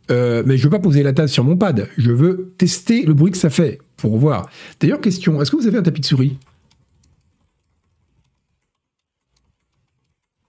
[0.09, 1.87] Euh, mais je veux pas poser la tasse sur mon pad.
[1.99, 4.49] Je veux tester le bruit que ça fait pour voir.
[4.79, 6.39] D'ailleurs, question est-ce que vous avez un tapis de souris?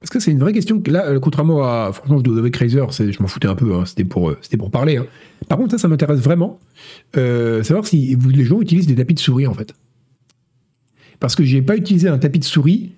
[0.06, 0.80] Parce que c'est une vraie question.
[0.86, 1.90] Là, euh, contrairement à.
[1.92, 3.74] Franchement, je avec Razer, je m'en foutais un peu.
[3.74, 3.86] Hein.
[3.86, 4.38] C'était pour, euh,
[4.70, 4.98] parler.
[4.98, 5.06] Hein.
[5.48, 6.60] Par contre, ça, ça m'intéresse vraiment.
[7.12, 9.74] savoir si vous, les gens utilisent des tapis de souris, en fait.
[11.18, 12.92] Parce que j'ai pas utilisé un tapis de souris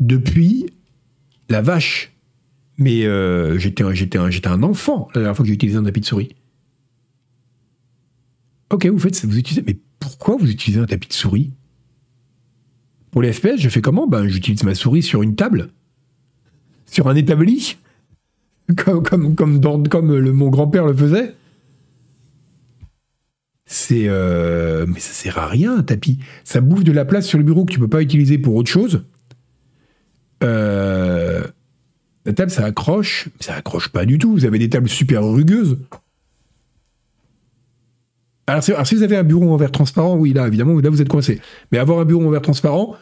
[0.00, 0.64] depuis
[1.50, 2.14] la vache.
[2.78, 6.06] Mais euh, j'étais un, un, enfant la dernière fois que j'ai utilisé un tapis de
[6.06, 6.34] souris.
[8.72, 11.52] Ok, vous faites, vous utilisez, mais pourquoi vous utilisez un tapis de souris?
[13.10, 14.06] Pour les FPS, je fais comment?
[14.06, 15.72] Ben, j'utilise ma souris sur une table,
[16.90, 17.76] sur un établi,
[18.76, 21.34] comme comme comme, le, mon grand-père le faisait.
[23.66, 26.18] C'est euh, mais ça sert à rien un tapis.
[26.44, 28.70] Ça bouffe de la place sur le bureau que tu peux pas utiliser pour autre
[28.70, 29.04] chose.
[30.42, 31.42] Euh,
[32.24, 34.32] la table, ça accroche, mais ça accroche pas du tout.
[34.32, 35.78] Vous avez des tables super rugueuses.
[38.46, 41.08] Alors, si vous avez un bureau en verre transparent, oui, là, évidemment, là, vous êtes
[41.08, 41.40] coincé.
[41.70, 42.96] Mais avoir un bureau en verre transparent,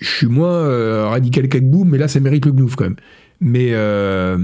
[0.00, 2.96] je suis moins euh, radical qu'Agboom, mais là, ça mérite le gnouf quand même.
[3.40, 4.38] Mais euh,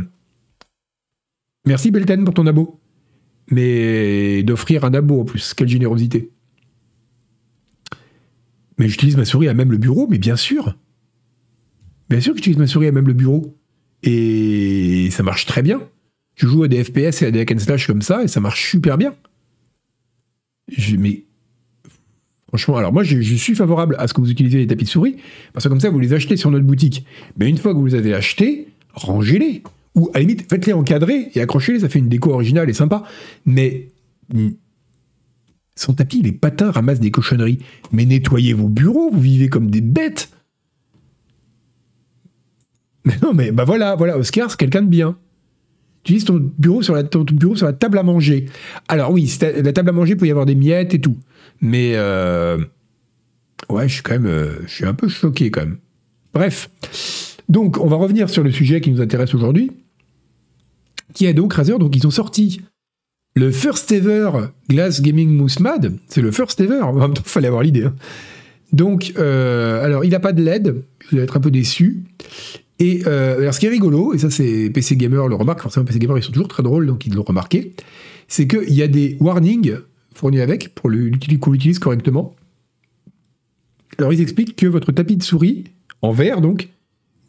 [1.66, 2.80] merci Belten pour ton abo.
[3.50, 6.30] Mais d'offrir un abo en plus, quelle générosité.
[8.78, 10.76] Mais j'utilise ma souris à même le bureau, mais bien sûr.
[12.08, 13.56] Bien sûr que j'utilise ma souris à même le bureau.
[14.02, 15.80] Et ça marche très bien.
[16.34, 18.40] Je joue à des FPS et à des hack and slash comme ça, et ça
[18.40, 19.14] marche super bien.
[20.98, 21.24] mais
[22.54, 25.16] franchement, alors moi je, suis favorable à ce que vous utilisez les tapis de souris,
[25.52, 27.04] parce que comme ça vous les achetez sur notre boutique.
[27.36, 29.64] Mais une fois que vous les avez achetés, rangez-les.
[29.96, 33.02] Ou à la limite, faites-les encadrer et accrochez-les, ça fait une déco originale et sympa.
[33.44, 33.88] Mais
[35.74, 37.58] son tapis, les patins ramassent des cochonneries.
[37.90, 40.30] Mais nettoyez vos bureaux, vous vivez comme des bêtes.
[43.04, 45.18] Mais non, mais bah voilà, voilà, Oscar, c'est quelqu'un de bien.
[46.04, 48.44] Utilises ton bureau sur la, bureau sur la table à manger.
[48.88, 51.16] Alors oui, la table à manger peut y avoir des miettes et tout.
[51.62, 52.58] Mais euh,
[53.70, 55.78] ouais, je suis quand même, euh, je suis un peu choqué quand même.
[56.34, 56.68] Bref,
[57.48, 59.70] donc on va revenir sur le sujet qui nous intéresse aujourd'hui,
[61.14, 61.78] qui est donc Razer.
[61.78, 62.60] Donc ils ont sorti
[63.34, 64.30] le first ever
[64.68, 65.96] Glass Gaming Mousse Mad.
[66.08, 66.80] C'est le first ever.
[66.82, 67.84] En même temps, il fallait avoir l'idée.
[67.84, 67.94] Hein.
[68.74, 70.68] Donc, euh, alors il n'a pas de LED.
[70.68, 72.04] Vous allez être un peu déçu.
[72.80, 75.86] Et euh, alors ce qui est rigolo, et ça c'est PC Gamer le remarque, forcément
[75.86, 77.72] PC Gamer ils sont toujours très drôles donc ils l'ont remarqué,
[78.26, 79.76] c'est qu'il y a des warnings
[80.12, 82.34] fournis avec pour qu'on l'utilise correctement.
[83.98, 85.64] Alors ils expliquent que votre tapis de souris,
[86.02, 86.68] en verre donc,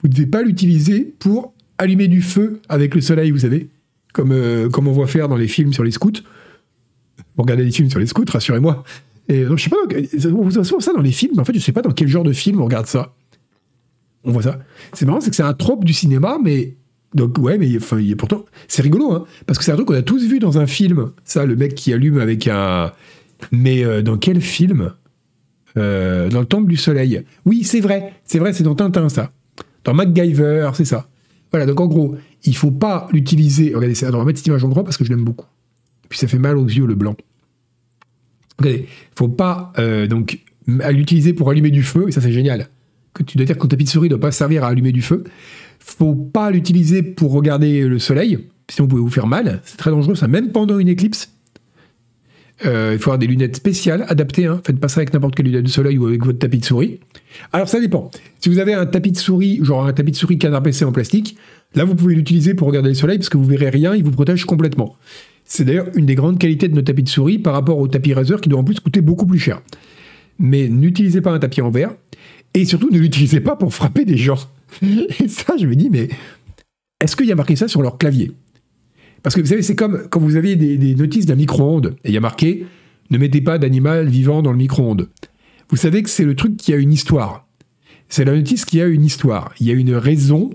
[0.02, 3.70] vous ne devez pas l'utiliser pour allumer du feu avec le soleil, vous savez,
[4.14, 6.12] comme, euh, comme on voit faire dans les films sur les scouts.
[7.36, 8.84] Vous regardez des films sur les scouts, rassurez-moi.
[9.28, 9.78] Et donc, je sais pas,
[10.30, 12.24] on voit ça dans les films, mais en fait, je sais pas dans quel genre
[12.24, 13.14] de film on regarde ça.
[14.26, 14.60] On voit ça.
[14.94, 16.76] C'est marrant, c'est que c'est un trope du cinéma, mais.
[17.14, 18.46] Donc, ouais, mais enfin, pourtant.
[18.68, 21.12] C'est rigolo, hein, parce que c'est un truc qu'on a tous vu dans un film.
[21.24, 22.92] Ça, le mec qui allume avec un.
[23.52, 24.92] Mais euh, dans quel film?
[25.78, 27.24] Euh, Dans le Temple du Soleil.
[27.46, 28.14] Oui, c'est vrai.
[28.24, 29.32] C'est vrai, c'est dans Tintin, ça.
[29.84, 31.10] Dans MacGyver, c'est ça.
[31.52, 33.74] Voilà, donc en gros, il faut pas l'utiliser.
[33.76, 35.46] Regardez, ça, on va mettre cette image en gros parce que je l'aime beaucoup.
[36.10, 37.16] Puis ça fait mal aux yeux, le blanc.
[38.60, 42.70] Regardez, faut pas euh, donc l'utiliser pour allumer du feu, et ça c'est génial.
[43.16, 44.92] Que tu dois dire que ton tapis de souris ne doit pas servir à allumer
[44.92, 45.24] du feu.
[45.80, 48.38] Faut pas l'utiliser pour regarder le soleil,
[48.70, 49.62] sinon vous pouvez vous faire mal.
[49.64, 51.32] C'est très dangereux, ça, même pendant une éclipse.
[52.66, 54.46] Euh, il faut avoir des lunettes spéciales, adaptées.
[54.46, 54.62] Hein.
[54.66, 57.00] Faites pas ça avec n'importe quelle lunette de soleil ou avec votre tapis de souris.
[57.52, 58.12] Alors ça dépend.
[58.40, 60.92] Si vous avez un tapis de souris, genre un tapis de souris canard PC en
[60.92, 61.38] plastique,
[61.74, 64.12] là vous pouvez l'utiliser pour regarder le soleil parce que vous verrez rien, il vous
[64.12, 64.96] protège complètement.
[65.44, 68.14] C'est d'ailleurs une des grandes qualités de nos tapis de souris par rapport au tapis
[68.14, 69.62] Razer qui doit en plus coûter beaucoup plus cher.
[70.40, 71.94] Mais n'utilisez pas un tapis en verre
[72.56, 74.40] et surtout ne l'utilisez pas pour frapper des gens.
[74.82, 76.10] Et ça, je me dis, mais
[77.02, 78.32] est-ce qu'il y a marqué ça sur leur clavier?
[79.22, 82.14] Parce que vous savez, c'est comme quand vous aviez des, notices d'un micro-ondes, et il
[82.14, 82.66] y a marqué
[83.12, 85.10] Ne mettez pas d'animal vivant dans le micro-ondes.
[85.70, 87.48] Vous savez que c'est le truc qui a une histoire.
[88.08, 89.54] C'est la notice qui a une histoire.
[89.60, 90.52] Il y a une raison.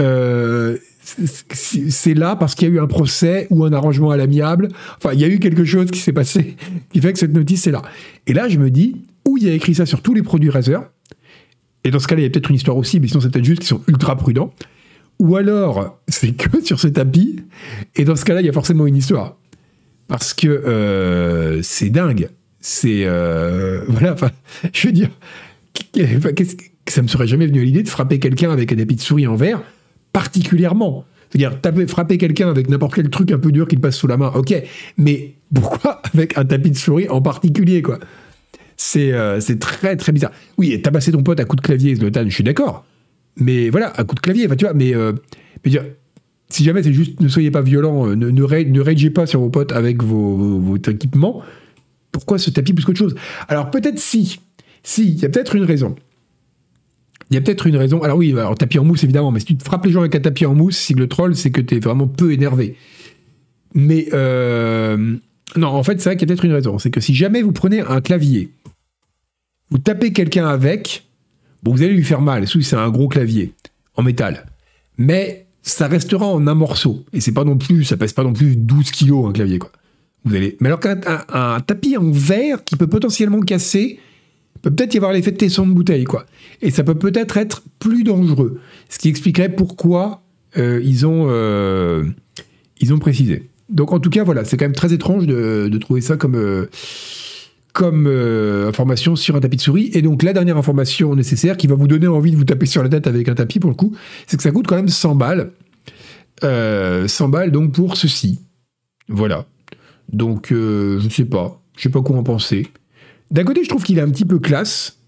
[0.00, 4.68] Euh, c'est là parce qu'il y a eu un procès ou un arrangement à l'amiable.
[4.98, 6.56] Enfin, il y a eu quelque chose qui s'est passé
[6.92, 7.82] qui fait que cette notice est là.
[8.26, 10.50] Et là, je me dis, où il y a écrit ça sur tous les produits
[10.50, 10.82] Razer,
[11.84, 13.44] et dans ce cas-là, il y a peut-être une histoire aussi, mais sinon c'est peut-être
[13.44, 14.52] juste qu'ils sont ultra prudents.
[15.18, 17.40] Ou alors, c'est que sur ce tapis,
[17.96, 19.36] et dans ce cas-là, il y a forcément une histoire.
[20.08, 22.28] Parce que euh, c'est dingue.
[22.60, 23.04] C'est.
[23.04, 24.30] Euh, voilà, enfin,
[24.72, 25.10] je veux dire,
[26.88, 29.26] ça me serait jamais venu à l'idée de frapper quelqu'un avec un tapis de souris
[29.26, 29.62] en verre,
[30.12, 31.04] particulièrement.
[31.30, 34.32] C'est-à-dire, frapper quelqu'un avec n'importe quel truc un peu dur qui passe sous la main,
[34.34, 34.52] ok,
[34.98, 38.00] mais pourquoi avec un tapis de souris en particulier, quoi?
[38.82, 40.32] C'est euh, très très bizarre.
[40.56, 42.86] Oui, tabasser ton pote à coup de clavier, Zlotan, je suis d'accord.
[43.36, 45.12] Mais voilà, à coup de clavier, tu vois, mais, euh,
[45.66, 45.84] dire,
[46.48, 49.50] si jamais c'est juste ne soyez pas violent, euh, ne, ne, ragez pas sur vos
[49.50, 51.42] potes avec vos, votre équipement,
[52.10, 53.14] pourquoi ce tapis plus qu'autre chose?
[53.48, 54.40] Alors peut-être si,
[54.82, 55.94] si, il y a peut-être une raison.
[57.30, 58.02] Il y a peut-être une raison.
[58.02, 60.14] Alors oui, alors tapis en mousse évidemment, mais si tu te frappes les gens avec
[60.14, 62.76] un tapis en mousse, si le troll, c'est que tu es vraiment peu énervé.
[63.74, 64.08] Mais
[65.56, 66.78] non, en fait, c'est vrai qu'il y a peut-être une raison.
[66.78, 68.50] C'est que si jamais vous prenez un clavier,
[69.70, 71.04] vous tapez quelqu'un avec,
[71.62, 73.52] Bon, vous allez lui faire mal, c'est un gros clavier
[73.94, 74.46] en métal.
[74.96, 77.04] Mais ça restera en un morceau.
[77.12, 79.70] Et c'est pas non plus, ça pèse pas non plus 12 kilos un clavier, quoi.
[80.24, 80.56] Vous allez.
[80.60, 81.00] Mais alors qu'un
[81.32, 83.98] un, tapis en verre qui peut potentiellement casser,
[84.62, 86.26] peut peut-être y avoir l'effet de tesson de bouteille, quoi.
[86.62, 88.60] Et ça peut peut-être être plus dangereux.
[88.88, 90.22] Ce qui expliquerait pourquoi
[90.58, 92.04] euh, ils ont euh,
[92.80, 93.48] ils ont précisé.
[93.70, 96.66] Donc en tout cas, voilà, c'est quand même très étrange de, trouver ça comme euh,
[97.72, 99.90] comme euh, information sur un tapis de souris.
[99.94, 102.82] Et donc la dernière information nécessaire qui va vous donner envie de vous taper sur
[102.82, 103.94] la tête avec un tapis pour le coup,
[104.26, 105.52] c'est que ça coûte quand même 100 balles.
[106.42, 108.40] 100 euh, balles donc pour ceci.
[109.08, 109.46] Voilà.
[110.12, 111.60] Donc euh, je ne sais pas.
[111.76, 112.66] Je sais pas quoi en penser.
[113.30, 114.98] D'un côté, je trouve qu'il est un petit peu classe.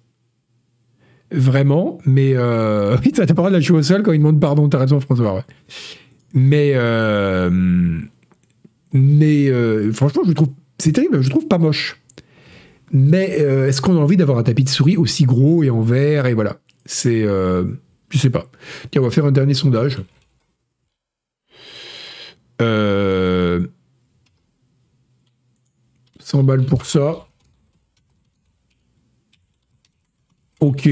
[1.30, 1.98] Vraiment.
[2.04, 2.36] Mais
[3.04, 4.68] oui, t'as pas de la jouer au sol quand il demande pardon.
[4.68, 5.44] T'as raison, François.
[6.34, 6.74] Mais
[8.94, 10.48] mais franchement, je trouve
[10.78, 11.22] c'est terrible.
[11.22, 12.01] Je trouve pas moche.
[12.92, 15.80] Mais euh, est-ce qu'on a envie d'avoir un tapis de souris aussi gros et en
[15.80, 17.64] verre et voilà C'est, euh,
[18.10, 18.46] je sais pas.
[18.90, 19.98] Tiens, on va faire un dernier sondage.
[22.60, 23.66] Euh,
[26.20, 27.26] 100 balles pour ça.
[30.60, 30.88] Ok,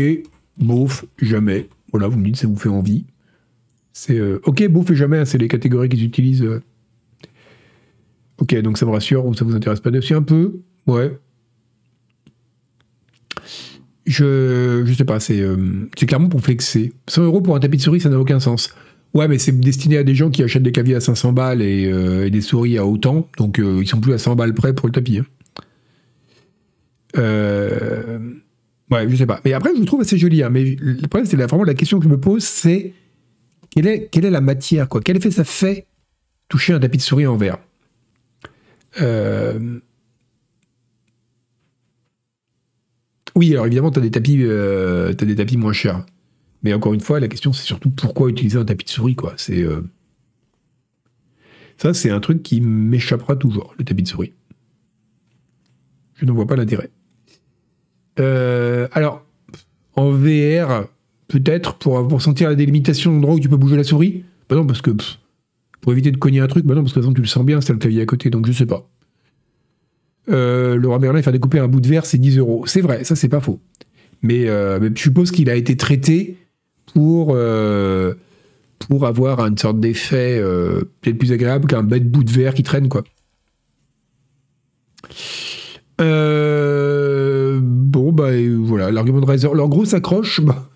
[0.57, 1.69] bouffe, jamais.
[1.93, 3.05] Voilà, vous me dites, ça vous fait envie.
[3.93, 6.61] C'est euh, ok, bouffe et jamais, hein, c'est les catégories qu'ils utilisent.
[8.39, 11.19] Ok, donc ça me rassure ou ça vous intéresse pas aussi un peu Ouais,
[14.07, 15.57] je, je sais pas, c'est euh,
[15.97, 16.93] clairement pour flexer.
[17.09, 18.75] 100 euros pour un tapis de souris, ça n'a aucun sens.
[19.13, 22.27] Ouais, mais c'est destiné à des gens qui achètent des claviers à 500 balles euh,
[22.27, 24.89] et, des souris à autant, donc euh, ils sont plus à 100 balles près pour
[24.89, 25.19] le tapis.
[25.19, 25.27] Hein.
[28.91, 29.41] ouais, je sais pas.
[29.45, 30.43] Mais après, je le trouve assez joli.
[30.43, 32.95] Hein, mais le problème, c'est vraiment la question que je me pose, c'est
[33.71, 35.01] quelle est, quelle est la matière, quoi?
[35.05, 35.87] Quel effet ça fait
[36.49, 37.59] toucher un tapis de souris en verre?
[43.41, 46.05] Oui, alors évidemment, tu as, des tapis, euh, des tapis moins chers.
[46.63, 49.33] Mais encore une fois, la question, c'est surtout pourquoi utiliser un tapis de souris, quoi.
[49.39, 49.63] C'est.
[49.63, 49.81] Euh,
[51.79, 54.35] ça, c'est un truc qui m'échappera toujours, le tapis de souris.
[56.17, 56.91] Je ne vois pas l'intérêt.
[58.19, 59.25] Euh, alors,
[59.97, 60.85] en VR,
[61.27, 64.23] peut-être pour, sentir la délimitation de où tu peux bouger la souris?
[64.51, 64.91] Bah non, parce que
[65.81, 66.67] pour éviter de cogner un truc.
[66.67, 68.29] Bah non, parce que de toute tu le sens bien, c'est le clavier à côté,
[68.29, 68.87] donc je sais pas.
[70.31, 72.65] Euh, Laurent Merlin, faire découper un bout de verre, c'est 10 euros.
[72.67, 73.61] C'est vrai, ça, c'est pas faux.
[74.23, 76.37] Mais, euh, mais je suppose qu'il a été traité
[76.93, 78.15] pour, euh,
[78.79, 82.63] pour avoir une sorte d'effet euh, peut-être plus agréable qu'un bête bout de verre qui
[82.63, 83.03] traîne, quoi.
[85.99, 88.31] Bon, bah
[88.63, 89.53] voilà, l'argument de Razer.
[89.55, 90.69] Leur grosse accroche, bah,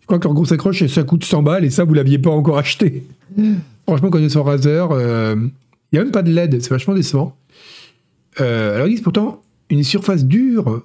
[0.00, 2.30] je crois que leur grosse accroche, ça coûte 100 balles et ça, vous l'aviez pas
[2.30, 3.04] encore acheté.
[3.86, 5.50] Franchement, connaissant Razer, il
[5.92, 7.36] n'y a même pas de LED, c'est vachement décevant.
[8.40, 10.84] Euh, alors ils disent pourtant, une surface dure,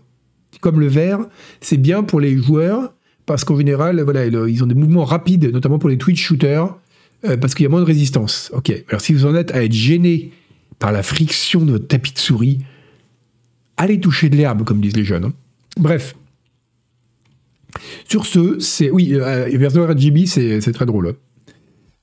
[0.61, 1.19] comme le verre,
[1.61, 2.93] c'est bien pour les joueurs,
[3.25, 6.75] parce qu'en général, voilà, ils ont des mouvements rapides, notamment pour les Twitch shooters,
[7.25, 8.51] euh, parce qu'il y a moins de résistance.
[8.53, 10.31] Ok, alors si vous en êtes à être gêné
[10.79, 12.59] par la friction de votre tapis de souris,
[13.77, 15.25] allez toucher de l'herbe, comme disent les jeunes.
[15.25, 15.33] hein.
[15.77, 16.15] Bref.
[18.07, 18.91] Sur ce, c'est.
[18.91, 21.15] Oui, euh, Verso RGB, c'est c'est très drôle.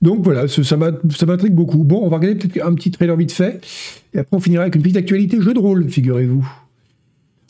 [0.01, 1.83] Donc voilà, ça m'intrigue beaucoup.
[1.83, 3.61] Bon, on va regarder peut-être un petit trailer vite fait.
[4.13, 6.47] Et après, on finira avec une petite actualité jeu de rôle, figurez-vous.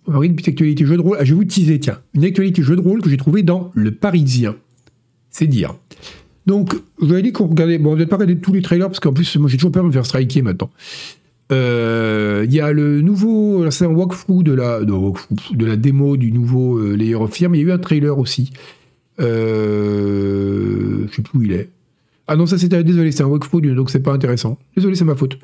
[0.07, 1.17] On va regarder une petite actualité jeu de rôle.
[1.19, 1.99] Ah, je vais vous teaser, tiens.
[2.13, 4.55] Une actualité jeu de rôle que j'ai trouvée dans Le Parisien.
[5.29, 5.75] C'est dire.
[6.45, 7.77] Donc, je vous avais dit qu'on regardait.
[7.77, 9.83] Bon, on va pas regarder tous les trailers parce qu'en plus, moi j'ai toujours peur
[9.83, 10.69] de me faire striker maintenant.
[11.51, 13.69] Euh, Il y a le nouveau.
[13.71, 17.61] C'est un walkthrough de la, de, la démo du nouveau euh, Layer of Fear, il
[17.61, 18.51] y a eu un trailer aussi.
[19.19, 21.69] Euh, je sais plus où il est.
[22.31, 22.81] Ah non, ça c'était.
[22.81, 24.57] Désolé, c'est un walkthrough, donc c'est pas intéressant.
[24.77, 25.37] Désolé, c'est ma faute.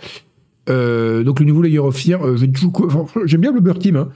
[0.70, 2.38] Euh, donc le nouveau Layer of Fear, euh,
[3.26, 3.98] j'aime bien Blubber Team.
[3.98, 4.08] Hein.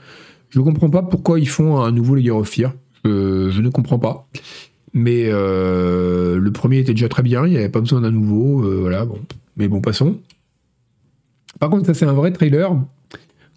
[0.48, 2.72] Je ne comprends pas pourquoi ils font un nouveau Layer of Fear.
[3.06, 4.26] Euh, je ne comprends pas.
[4.94, 8.64] Mais euh, le premier était déjà très bien, il n'y avait pas besoin d'un nouveau.
[8.64, 9.18] euh, voilà, bon.
[9.58, 10.16] Mais bon, passons.
[11.60, 12.74] Par contre, ça c'est un vrai trailer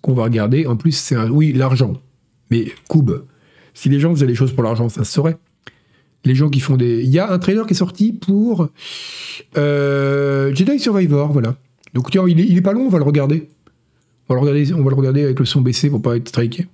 [0.02, 0.66] qu'on va regarder.
[0.68, 1.30] En plus, c'est un.
[1.30, 1.94] Oui, l'argent.
[2.52, 3.24] Mais Koub,
[3.74, 5.38] si les gens faisaient les choses pour l'argent, ça se saurait.
[6.26, 7.04] Les gens qui font des.
[7.04, 8.70] Il y a un trailer qui est sorti pour
[9.58, 11.56] euh, Jedi Survivor, voilà.
[11.94, 13.48] Donc tiens, il est, pas long, on va le regarder.
[14.28, 16.68] On va le regarder, avec le son baissé pour pas être striké.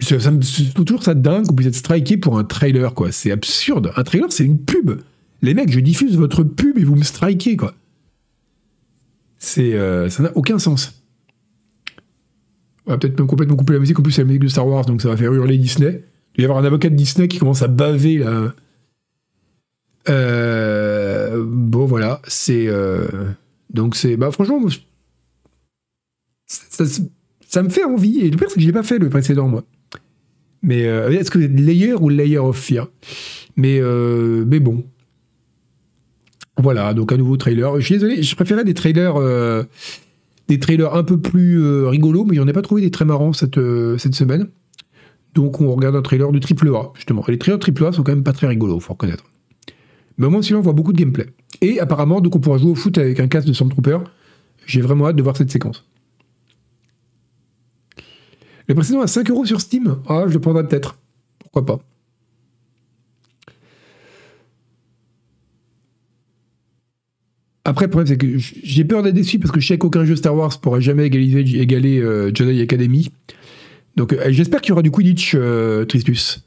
[0.00, 3.10] Trouve toujours ça dingue qu'on puisse être striké pour un trailer, quoi.
[3.10, 3.90] C'est absurde.
[3.96, 5.00] Un trailer, c'est une pub.
[5.42, 7.74] Les mecs, je diffuse votre pub et vous me strikez, quoi.
[9.38, 11.02] C'est, euh, ça n'a aucun sens.
[12.88, 13.98] On va peut-être même complètement couper la musique.
[13.98, 16.02] En plus, c'est la musique de Star Wars, donc ça va faire hurler Disney.
[16.34, 18.54] Il va y avoir un avocat de Disney qui commence à baver, là.
[20.08, 22.22] Euh, bon, voilà.
[22.26, 22.66] C'est.
[22.66, 23.06] euh,
[23.72, 24.16] donc, c'est.
[24.16, 24.78] Bah, franchement, je-
[26.46, 28.20] ça, me fait envie.
[28.20, 29.64] Et le pire, c'est que j'ai pas fait le précédent, moi.
[30.62, 32.88] Mais euh, est-ce que Layer ou Layer of Fear?
[33.56, 33.80] Mais,
[34.46, 34.84] mais bon.
[36.56, 37.78] Voilà, donc un nouveau trailer.
[37.80, 39.14] Je suis désolé, je préférais des trailers,
[40.48, 43.32] des trailers un peu plus euh, rigolos, mais j'en ai pas trouvé des très marrants
[43.32, 44.48] cette, euh, semaine.
[45.34, 47.22] Donc on regarde un trailer du triple A, justement.
[47.28, 49.24] Et les trailers triple A sont quand même pas très rigolos, faut reconnaître.
[50.16, 51.26] Mais au moins, sinon, on voit beaucoup de gameplay.
[51.60, 53.98] Et apparemment, donc on pourra jouer au foot avec un casque de Stormtrooper.
[54.66, 55.86] J'ai vraiment hâte de voir cette séquence.
[58.66, 59.98] Le précédent à 5 euros sur Steam.
[60.08, 60.98] Ah, je le prendrai peut-être.
[61.38, 61.78] Pourquoi pas.
[67.68, 70.16] Après, le problème, c'est que j'ai peur d'être déçu parce que je sais qu'aucun jeu
[70.16, 73.10] Star Wars pourra jamais égaliser, égaler euh, Jedi Academy.
[73.94, 76.46] Donc, euh, j'espère qu'il y aura du Quidditch, euh, Tristus.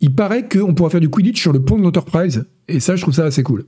[0.00, 2.46] Il paraît qu'on pourra faire du Quidditch sur le pont de l'Enterprise.
[2.66, 3.66] Et ça, je trouve ça assez cool.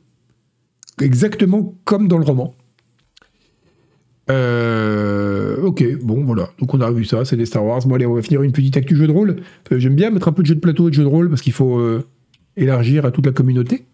[1.02, 2.54] Exactement comme dans le roman.
[4.30, 6.48] Euh, ok, bon, voilà.
[6.60, 7.86] Donc, on a vu ça, c'est des Star Wars.
[7.86, 9.36] Bon, allez, on va finir une petite actu jeu de rôle.
[9.70, 11.42] J'aime bien mettre un peu de jeu de plateau et de jeu de rôle parce
[11.42, 11.78] qu'il faut
[12.56, 13.84] élargir à toute la communauté.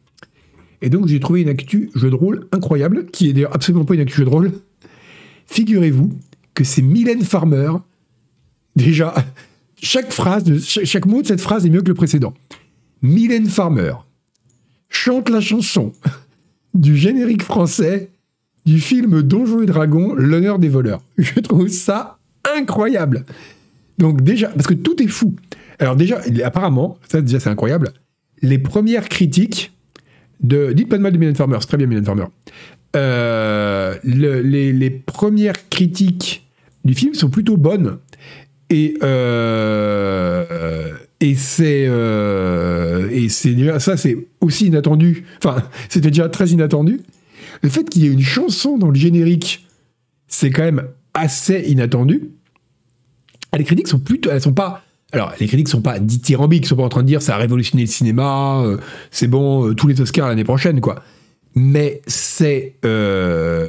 [0.82, 3.94] Et donc, j'ai trouvé une actu jeu de rôle incroyable, qui est d'ailleurs absolument pas
[3.94, 4.52] une actu jeu de rôle.
[5.46, 6.12] Figurez-vous
[6.54, 7.72] que c'est Mylène Farmer.
[8.74, 9.14] Déjà,
[9.82, 12.34] chaque phrase, chaque mot de cette phrase est mieux que le précédent.
[13.02, 13.92] Mylène Farmer
[14.88, 15.92] chante la chanson
[16.74, 18.10] du générique français
[18.64, 21.02] du film Donjons et Dragons, l'honneur des voleurs.
[21.18, 22.18] Je trouve ça
[22.56, 23.24] incroyable.
[23.98, 25.34] Donc déjà, parce que tout est fou.
[25.78, 27.92] Alors déjà, apparemment, ça déjà c'est incroyable,
[28.42, 29.72] les premières critiques
[30.40, 30.72] de...
[30.72, 32.26] Dites pas de mal de Mylène Farmer, c'est très bien Mylène Farmer.
[32.94, 36.46] Euh, le- les, premières critiques
[36.84, 37.98] du film sont plutôt bonnes.
[38.70, 40.44] Et, euh,
[41.20, 45.24] et c'est euh, et c'est déjà ça c'est aussi inattendu.
[45.38, 47.00] Enfin, c'était déjà très inattendu.
[47.62, 49.66] Le fait qu'il y ait une chanson dans le générique,
[50.26, 50.82] c'est quand même
[51.14, 52.30] assez inattendu.
[53.56, 54.82] Les critiques sont plutôt, elles sont pas.
[55.12, 57.84] Alors, les critiques sont pas dithyrambiques, sont pas en train de dire ça a révolutionné
[57.84, 58.78] le cinéma, euh,
[59.10, 60.96] c'est bon, euh, tous les Oscars l'année prochaine, quoi.
[61.54, 63.68] Mais c'est, euh,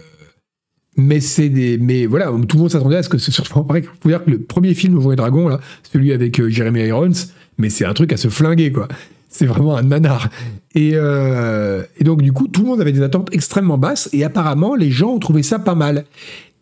[0.97, 3.45] mais c'est des, mais voilà, tout le monde s'attendait à ce que ce soit.
[3.45, 5.59] Faut dire que le premier film Donjons et Dragons, là,
[5.91, 7.11] celui avec Jeremy Irons,
[7.59, 8.87] mais c'est un truc à se flinguer, quoi.
[9.29, 10.29] c'est vraiment un nanar.
[10.73, 14.75] Et, et, donc, du coup, tout le monde avait des attentes extrêmement basses, et apparemment,
[14.75, 16.03] les gens ont trouvé ça pas mal.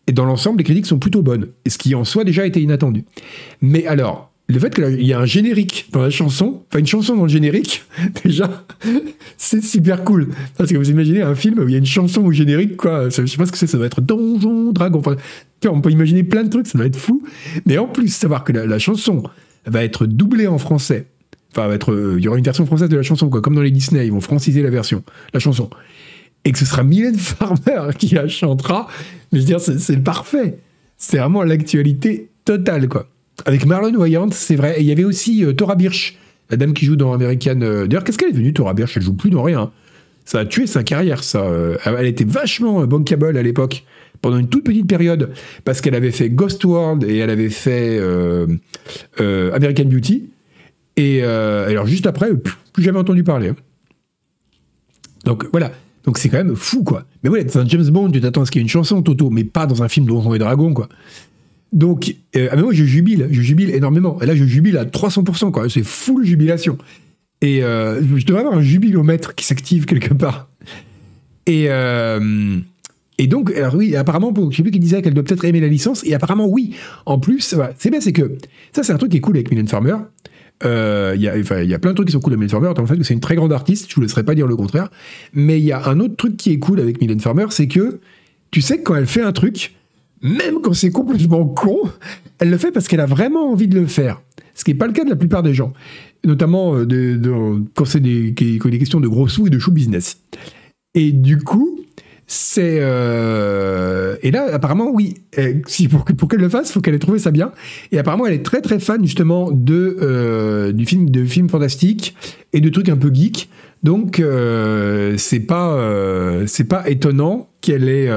[0.06, 3.04] Et dans l'ensemble, les critiques sont plutôt bonnes, ce qui en soi déjà été inattendu.
[3.60, 7.16] Mais alors, le fait qu'il y a un générique dans la chanson, enfin une chanson
[7.16, 7.82] dans le générique,
[8.24, 8.64] déjà,
[9.36, 10.28] c'est super cool.
[10.56, 13.08] Parce que vous imaginez un film où il y a une chanson au générique, quoi.
[13.08, 15.00] Je sais pas ce que c'est, ça doit être Donjon, Dragon.
[15.00, 15.16] Enfin,
[15.68, 17.24] on peut imaginer plein de trucs, ça doit être fou.
[17.66, 19.24] Mais en plus, savoir que la, chanson
[19.66, 21.06] va être doublée en français.
[21.50, 23.40] Enfin, va être, euh, il y aura une version française de la chanson, quoi.
[23.40, 25.02] Comme dans les Disney, ils vont franciser la version,
[25.34, 25.70] la chanson.
[26.44, 28.86] Et que ce sera Mylène Farmer qui la chantera.
[29.32, 30.58] Mais je veux dire, c'est parfait.
[30.98, 33.08] C'est vraiment l'actualité totale, quoi.
[33.44, 34.78] Avec Marlon Wayans, c'est vrai.
[34.78, 36.16] Et il y avait aussi euh, Tora Birch,
[36.50, 37.60] la dame qui joue dans American.
[37.60, 38.96] Euh, d'ailleurs, qu'est-ce qu'elle est devenue, Tora Birch?
[38.96, 39.70] Elle joue plus dans rien.
[40.24, 41.42] Ça a tué sa carrière, ça.
[41.42, 43.84] Euh, elle était vachement bankable à l'époque,
[44.22, 45.30] pendant une toute petite période,
[45.64, 48.00] parce qu'elle avait fait Ghost World et elle avait fait
[49.18, 50.30] American Beauty.
[50.96, 52.30] Et alors, juste après,
[52.72, 53.50] plus jamais entendu parler.
[53.50, 53.56] Hein.
[55.24, 55.70] Donc voilà.
[56.04, 57.04] Donc c'est quand même fou, quoi.
[57.22, 59.02] Mais ouais, dans un James Bond, tu t'attends à ce qu'il y ait une chanson,
[59.02, 60.88] Toto, mais pas dans un film Donjons et Dragons, quoi.
[61.72, 64.20] Donc, euh, ah, moi, je jubile, je jubile énormément.
[64.22, 65.68] Et là, je jubile à 300%, quoi.
[65.68, 66.78] C'est full jubilation.
[67.42, 70.48] Et euh, je devrais avoir un jubilomètre qui s'active quelque part.
[71.46, 72.58] Et, euh,
[73.28, 76.04] donc, alors oui, apparemment, je sais plus qui disait qu'elle doit peut-être aimer la licence.
[76.04, 76.74] Et apparemment, oui.
[77.04, 78.38] En plus, c'est bien, c'est que
[78.72, 79.96] ça, c'est un truc qui est cool avec Mylène Farmer.
[80.64, 80.68] Il
[81.20, 82.96] y, a, y a plein de trucs qui sont cool avec Mylène Farmer, en fait
[82.96, 84.88] que c'est une très grande artiste, je vous laisserai pas dire le contraire.
[85.34, 88.00] Mais il y a un autre truc qui est cool avec Mylène Farmer, c'est que
[88.50, 89.76] tu sais que quand elle fait un truc,
[90.22, 91.78] même quand c'est complètement con,
[92.38, 94.20] elle le fait parce qu'elle a vraiment envie de le faire.
[94.54, 95.72] Ce qui n'est pas le cas de la plupart des gens.
[96.24, 100.18] Notamment euh, quand c'est des, des, questions de gros sous et de show business.
[100.94, 101.78] Et du coup,
[102.26, 102.78] c'est.
[102.80, 105.14] Euh, et là, apparemment, oui.
[105.66, 107.52] Si pour, qu'elle le fasse, il faut qu'elle ait trouvé ça bien.
[107.92, 112.16] Et apparemment, elle est très très fan justement de, euh, du film, de films fantastiques
[112.54, 113.50] et de trucs un peu geeks.
[113.82, 114.22] Donc,
[115.18, 118.08] c'est pas, c'est pas étonnant qu'elle ait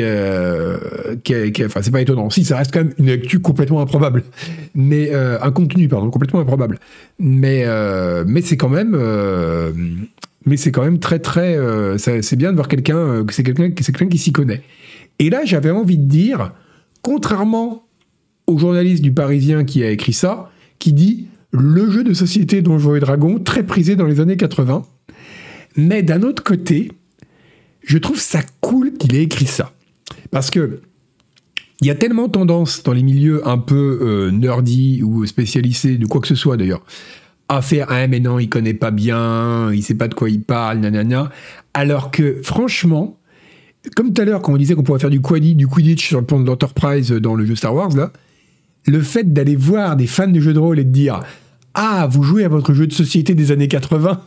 [0.00, 2.30] est, enfin, c'est pas étonnant.
[2.30, 4.24] Si, ça reste quand même une actu complètement improbable,
[4.74, 6.78] mais euh, un contenu, pardon, complètement improbable.
[7.18, 9.72] Mais, euh, c'est quand même, euh,
[10.46, 11.56] mais c'est quand même très, très,
[11.98, 14.62] c'est bien de voir quelqu'un, que c'est quelqu'un, c'est quelqu'un qui s'y connaît.
[15.18, 16.52] Et là, j'avais envie de dire,
[17.02, 17.84] contrairement
[18.46, 22.94] au journaliste du Parisien qui a écrit ça, qui dit le jeu de société Donjons
[22.96, 24.82] et Dragons très prisé dans les années 80.
[25.76, 26.90] Mais d'un autre côté,
[27.82, 29.72] je trouve ça cool qu'il ait écrit ça.
[30.30, 30.80] Parce que
[31.80, 36.06] il y a tellement tendance dans les milieux un peu euh, nerdy ou spécialisés de
[36.06, 36.84] quoi que ce soit d'ailleurs
[37.48, 40.42] à faire ah mais non il connaît pas bien il sait pas de quoi il
[40.42, 41.30] parle nanana.
[41.74, 43.18] Alors que franchement
[43.96, 46.26] comme tout à l'heure quand on disait qu'on pourrait faire du du quidditch sur le
[46.26, 48.12] plan de l'Enterprise dans le jeu Star Wars là
[48.86, 51.20] le fait d'aller voir des fans de jeux de rôle et de dire
[51.74, 54.20] ah vous jouez à votre jeu de société des années 80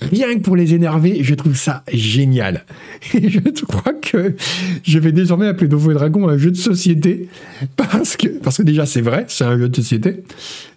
[0.00, 2.64] Rien que pour les énerver, je trouve ça génial.
[3.14, 4.34] Et je crois que
[4.82, 7.28] je vais désormais appeler Donjons et Dragons un jeu de société
[7.76, 10.24] parce que, parce que déjà c'est vrai, c'est un jeu de société.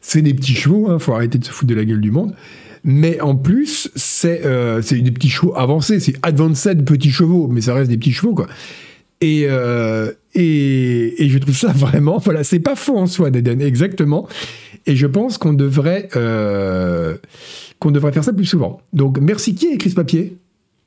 [0.01, 2.35] C'est des petits chevaux, hein, faut arrêter de se foutre de la gueule du monde.
[2.83, 7.73] Mais en plus, c'est euh, des petits chevaux avancés, c'est advanced petits chevaux, mais ça
[7.73, 8.47] reste des petits chevaux quoi.
[9.21, 13.61] Et, euh, et, et, je trouve ça vraiment, voilà, c'est pas faux en soi, Deden,
[13.61, 14.27] exactement.
[14.85, 17.17] Et je pense qu'on devrait euh,
[17.79, 18.81] qu'on devrait faire ça plus souvent.
[18.91, 19.55] Donc merci.
[19.55, 20.37] Qui a écrit ce papier?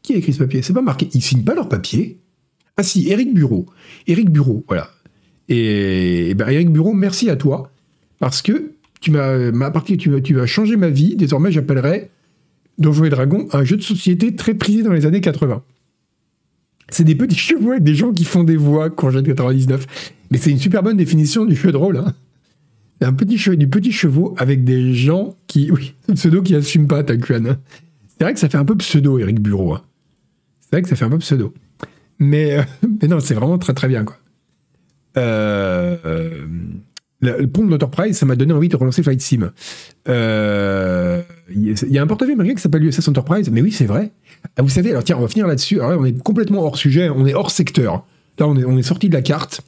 [0.02, 0.62] Qui a écrit ce papier?
[0.62, 1.08] C'est pas marqué.
[1.14, 2.18] Ils signent pas leur papier.
[2.76, 3.66] Ah si, Eric Bureau.
[4.06, 4.90] Eric Bureau, voilà.
[5.48, 7.70] Et, ben, Eric Bureau, merci à toi
[8.18, 11.16] parce que tu m'as, ma partie, tu, tu as changé ma vie.
[11.16, 12.10] Désormais, j'appellerai
[12.78, 15.62] Donjons et Dragons un jeu de société très prisé dans les années 80.
[16.90, 20.12] C'est des petits chevaux avec des gens qui font des voix, Congé de 99.
[20.30, 21.96] Mais c'est une super bonne définition du jeu de rôle.
[21.96, 22.14] Hein
[23.00, 27.56] un petit du petit chevaux avec des gens qui, oui, pseudo qui assument pas Takuan.
[28.08, 29.74] C'est vrai que ça fait un peu pseudo, Eric Bureau.
[29.74, 29.82] Hein.
[30.60, 31.52] C'est vrai que ça fait un peu pseudo.
[32.18, 32.62] Mais, euh,
[33.08, 34.16] non, c'est vraiment très très bien, quoi.
[35.18, 36.46] Euh,
[37.20, 39.50] le, pont de l'Enterprise, ça m'a donné envie de relancer Flight Sim.
[40.08, 44.12] Euh, il y a un porte-avions américain qui s'appelle l'USS Enterprise, mais oui, c'est vrai.
[44.56, 45.80] Ah, vous savez, alors tiens, on va finir là-dessus.
[45.80, 48.04] On est complètement hors sujet, on est hors secteur.
[48.38, 49.62] Là, on est, on est sorti de la carte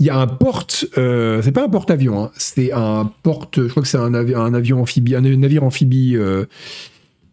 [0.00, 3.68] il y a un porte, euh, c'est pas un porte-avions, hein, c'est un porte, je
[3.68, 6.46] crois que c'est un, un, avion amphibie, un navire amphibie euh,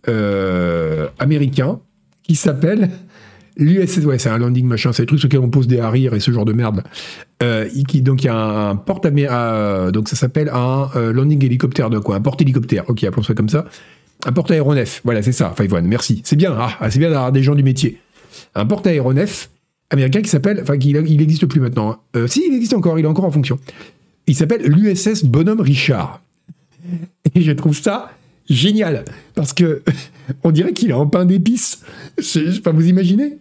[0.08, 1.80] euh, américain
[2.24, 2.90] qui s'appelle
[3.58, 6.14] l'USS, ouais, c'est un landing machin, c'est les trucs sur lesquels on pose des harires
[6.14, 6.84] et ce genre de merde.
[7.88, 12.16] Qui, donc il y a un, porte donc ça s'appelle un landing hélicoptère de quoi,
[12.16, 13.66] un porte hélicoptère, ok, appelons ça comme ça.
[14.26, 16.22] Un porte aéronef, voilà, c'est ça, Five One, merci.
[16.24, 18.00] C'est bien, ah, c'est bien d'avoir des gens du métier.
[18.54, 19.50] Un porte aéronef
[19.92, 21.92] américain qui s'appelle, enfin, il n'existe plus maintenant.
[21.92, 22.00] Hein.
[22.16, 23.60] Euh, si, il existe encore, il est encore en fonction.
[24.26, 26.22] Il s'appelle l'USS Bonhomme Richard.
[27.36, 28.12] Et je trouve ça
[28.50, 29.06] génial.
[29.36, 29.84] Parce que
[30.44, 31.84] on dirait qu'il est en pain d'épices.
[32.64, 33.38] Pas, vous imaginez?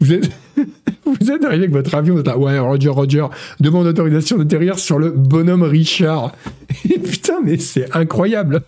[0.00, 0.30] Vous êtes,
[1.06, 3.26] vous êtes arrivé avec votre avion, vous êtes là, ouais, Roger, Roger,
[3.60, 6.34] demande autorisation d'atterrir sur le bonhomme Richard.
[6.90, 8.62] Et putain, mais c'est incroyable.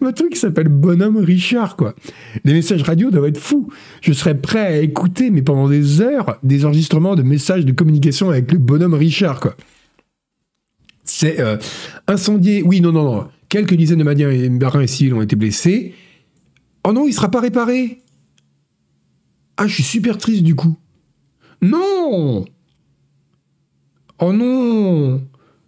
[0.00, 1.94] Votre truc s'appelle Bonhomme Richard, quoi.
[2.44, 3.68] Les messages radio doivent être fous.
[4.00, 8.30] Je serais prêt à écouter, mais pendant des heures, des enregistrements de messages de communication
[8.30, 9.56] avec le Bonhomme Richard, quoi.
[11.04, 11.56] C'est euh,
[12.06, 12.62] incendié.
[12.62, 13.28] Oui, non, non, non.
[13.48, 15.94] Quelques dizaines de marins et civils ont été blessés.
[16.86, 18.02] Oh non, il sera pas réparé.
[19.56, 20.76] Ah, je suis super triste du coup.
[21.60, 22.44] Non
[24.18, 25.22] Oh non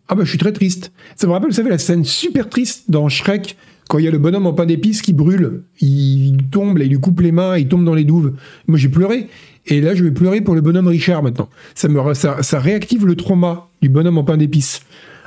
[0.09, 0.93] Ah bah je suis très triste.
[1.15, 3.57] Ça me rappelle, vous savez, la scène super triste dans Shrek,
[3.89, 5.63] quand il y a le bonhomme en pain d'épices qui brûle.
[5.81, 8.33] Il tombe, il lui coupe les mains, il tombe dans les douves.
[8.67, 9.29] Moi j'ai pleuré.
[9.67, 11.49] Et là, je vais pleurer pour le bonhomme Richard maintenant.
[11.75, 14.83] Ça, me, ça, ça réactive le trauma du bonhomme en pain d'épices.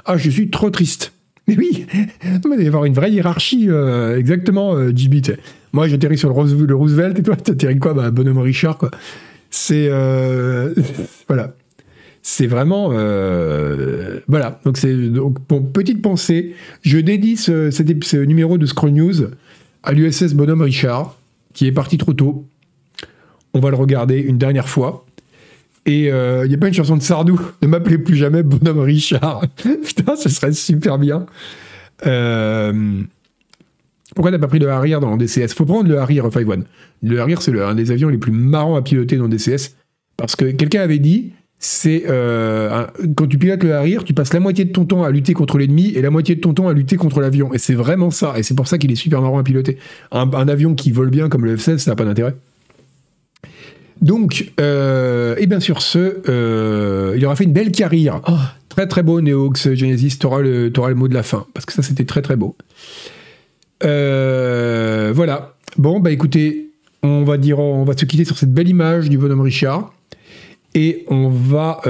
[0.06, 1.14] Ah, je suis trop triste.
[1.48, 1.86] Mais oui,
[2.24, 4.92] il va y avoir une vraie hiérarchie, euh, exactement, euh,
[5.72, 7.94] Moi, j'atterris sur le, le, Roosevelt et toi, t'atterris quoi?
[7.94, 8.92] Bah, Bonhomme Richard, quoi.
[9.50, 9.88] C'est.
[9.90, 10.74] Euh,
[11.28, 11.56] voilà.
[12.30, 12.90] C'est vraiment.
[12.92, 14.60] Euh, voilà.
[14.66, 14.78] Donc,
[15.72, 16.56] petite pensée.
[16.82, 19.30] Je dédie ce, numéro de Scroll News
[19.82, 21.16] à l'USS Bonhomme Richard,
[21.54, 22.46] qui est parti trop tôt.
[23.54, 25.06] On va le regarder une dernière fois.
[25.86, 28.80] Et il euh, n'y a pas une chanson de Sardou, ne m'appelez plus jamais Bonhomme
[28.80, 29.46] Richard.
[29.86, 31.28] Putain, ce serait super bien.
[32.06, 33.04] Euh,
[34.16, 36.64] pourquoi t'as pas pris le Harrier dans DCS Faut prendre le Harrier 5-1.
[37.04, 39.78] Le Harrier, c'est un des avions les plus marrants à piloter dans DCS.
[40.18, 42.86] Parce que quelqu'un avait dit, c'est euh,
[43.16, 45.58] quand tu pilotes le Harrier, tu passes la moitié de ton temps à lutter contre
[45.58, 47.54] l'ennemi et la moitié de ton temps à lutter contre l'avion.
[47.54, 48.34] Et c'est vraiment ça.
[48.38, 49.78] Et c'est pour ça qu'il est super marrant à piloter.
[50.12, 52.36] Un, un, avion qui vole bien comme le F-16, ça n'a pas d'intérêt.
[54.02, 58.22] Donc, euh, et bien sur ce, euh, il aura fait une belle carrière.
[58.28, 58.34] Oh.
[58.70, 61.82] Très très beau Neox Genesis, t'auras le, le mot de la fin, parce que ça
[61.82, 62.56] c'était très très beau.
[63.84, 65.56] Euh, voilà.
[65.78, 66.70] Bon, bah écoutez,
[67.02, 69.94] on va dire, on va se quitter sur cette belle image du bonhomme Richard.
[70.80, 71.90] Et on va, sur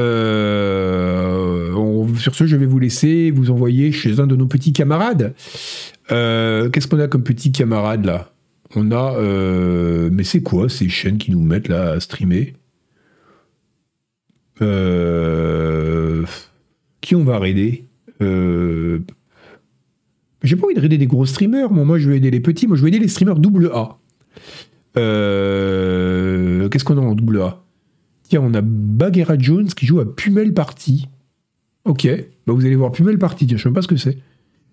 [2.35, 5.33] ce, je vais vous laisser vous envoyer chez un de nos petits camarades.
[6.07, 8.31] Qu'est-ce qu'on a comme petit camarade là?
[8.75, 9.13] On a.
[9.15, 12.53] Euh, mais c'est quoi ces chaînes qui nous mettent là à streamer?
[14.61, 16.23] Euh,
[17.01, 17.83] Qui on va raider?
[18.21, 18.99] Euh,
[20.43, 21.71] J'ai pas envie de raider des gros streamers.
[21.71, 22.67] Moi, je vais aider les petits.
[22.67, 23.97] Moi, je vais aider les streamers double A.
[24.95, 27.63] Qu'est-ce qu'on a en double A?
[28.29, 31.07] Tiens, on a Bagheera Jones qui joue à Pumel Party.
[31.85, 32.07] Ok,
[32.45, 33.47] bah vous allez voir Pumel Party.
[33.49, 34.17] je sais même pas ce que c'est.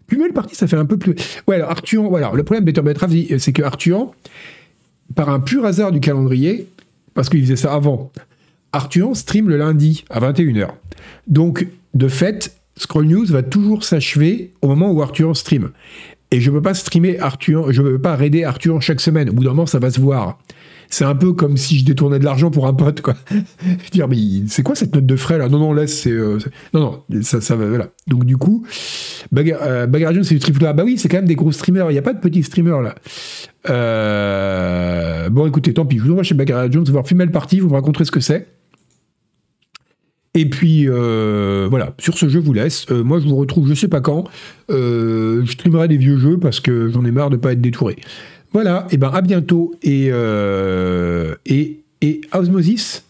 [0.07, 1.15] Pumel Party, ça fait un peu plus.
[1.47, 4.13] Ouais, alors Arthur, voilà, le problème Better Betrave, c'est que Arthur,
[5.15, 6.67] par un pur hasard du calendrier,
[7.15, 8.11] parce qu'il faisait ça avant,
[8.73, 10.71] Arthur stream le lundi à 21h.
[11.29, 15.71] Donc, de fait, Scroll News va toujours s'achever au moment où Arthur stream.
[16.33, 19.31] Et je ne peux pas streamer Arthur, je ne peux pas raider Arthur chaque semaine.
[19.31, 20.41] Au bout d'un moment, ça va se voir.
[20.91, 23.15] C'est un peu comme si je détournais de l'argent pour un pote, quoi.
[23.93, 24.17] dire, mais
[24.49, 25.49] c'est quoi cette note de frais là?
[25.49, 26.11] Non, non, laisse, c'est.
[26.11, 26.39] Euh,
[26.73, 27.89] non, non, ça, ça va, voilà.
[28.07, 28.65] Donc, du coup,
[29.33, 30.73] Bagar, euh, c'est du triple A.
[30.73, 31.91] Bah oui, c'est quand même des gros streamers.
[31.91, 32.95] Il n'y a pas de petits streamers là.
[33.71, 35.99] Euh, bon, écoutez, tant pis.
[35.99, 37.61] Je vous envoie chez Bagar Jones voir Female Party.
[37.61, 38.47] Vous me raconterez ce que c'est.
[40.37, 42.91] Et puis voilà, sur ce jeu, je vous laisse.
[42.91, 44.25] moi, je vous retrouve, je sais pas quand.
[44.69, 47.97] je streamerai des vieux jeux parce que j'en ai marre de pas être détouré.
[48.55, 53.03] Voilà, et ben à bientôt et euh, et, et Osmosis?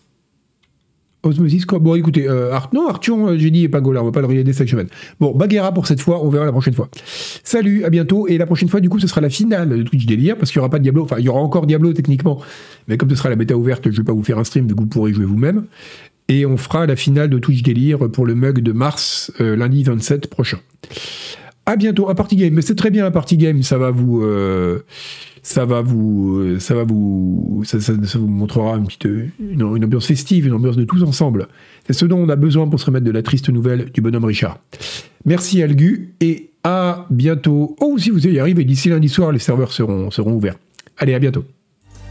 [1.23, 1.79] Osmosis quoi?
[1.81, 4.55] Bon écoutez, euh, non Arthur, euh, j'ai dit pas Gola, on va pas le regarder
[4.55, 4.89] cette semaine.
[5.21, 6.89] Bon, Baguera pour cette fois, on verra la prochaine fois.
[7.43, 10.07] Salut, à bientôt, et la prochaine fois du coup ce sera la finale de Twitch
[10.07, 12.41] Délire, parce qu'il n'y aura pas de Diablo, enfin il y aura encore Diablo techniquement,
[12.89, 14.75] mais comme ce sera la bêta ouverte, je vais pas vous faire un stream, que
[14.75, 15.67] vous pourrez jouer vous-même.
[16.29, 20.29] Et on fera la finale de Twitch Délire pour le mug de mars, lundi 27
[20.29, 20.59] prochain.
[21.67, 24.23] À bientôt, un party game, mais c'est très bien un party game, ça va vous
[25.45, 27.79] ça va vous, ça va vous, ça,
[28.19, 29.07] vous montrera une petite,
[29.39, 31.49] une, ambiance festive, une ambiance de tous ensemble.
[31.87, 34.25] C'est ce dont on a besoin pour se remettre de la triste nouvelle du bonhomme
[34.25, 34.59] Richard.
[35.27, 37.77] Merci Algu et à bientôt.
[37.81, 40.57] Oh, si vous y arrivez, d'ici lundi soir, les serveurs seront, seront ouverts.
[40.97, 41.45] Allez, à bientôt.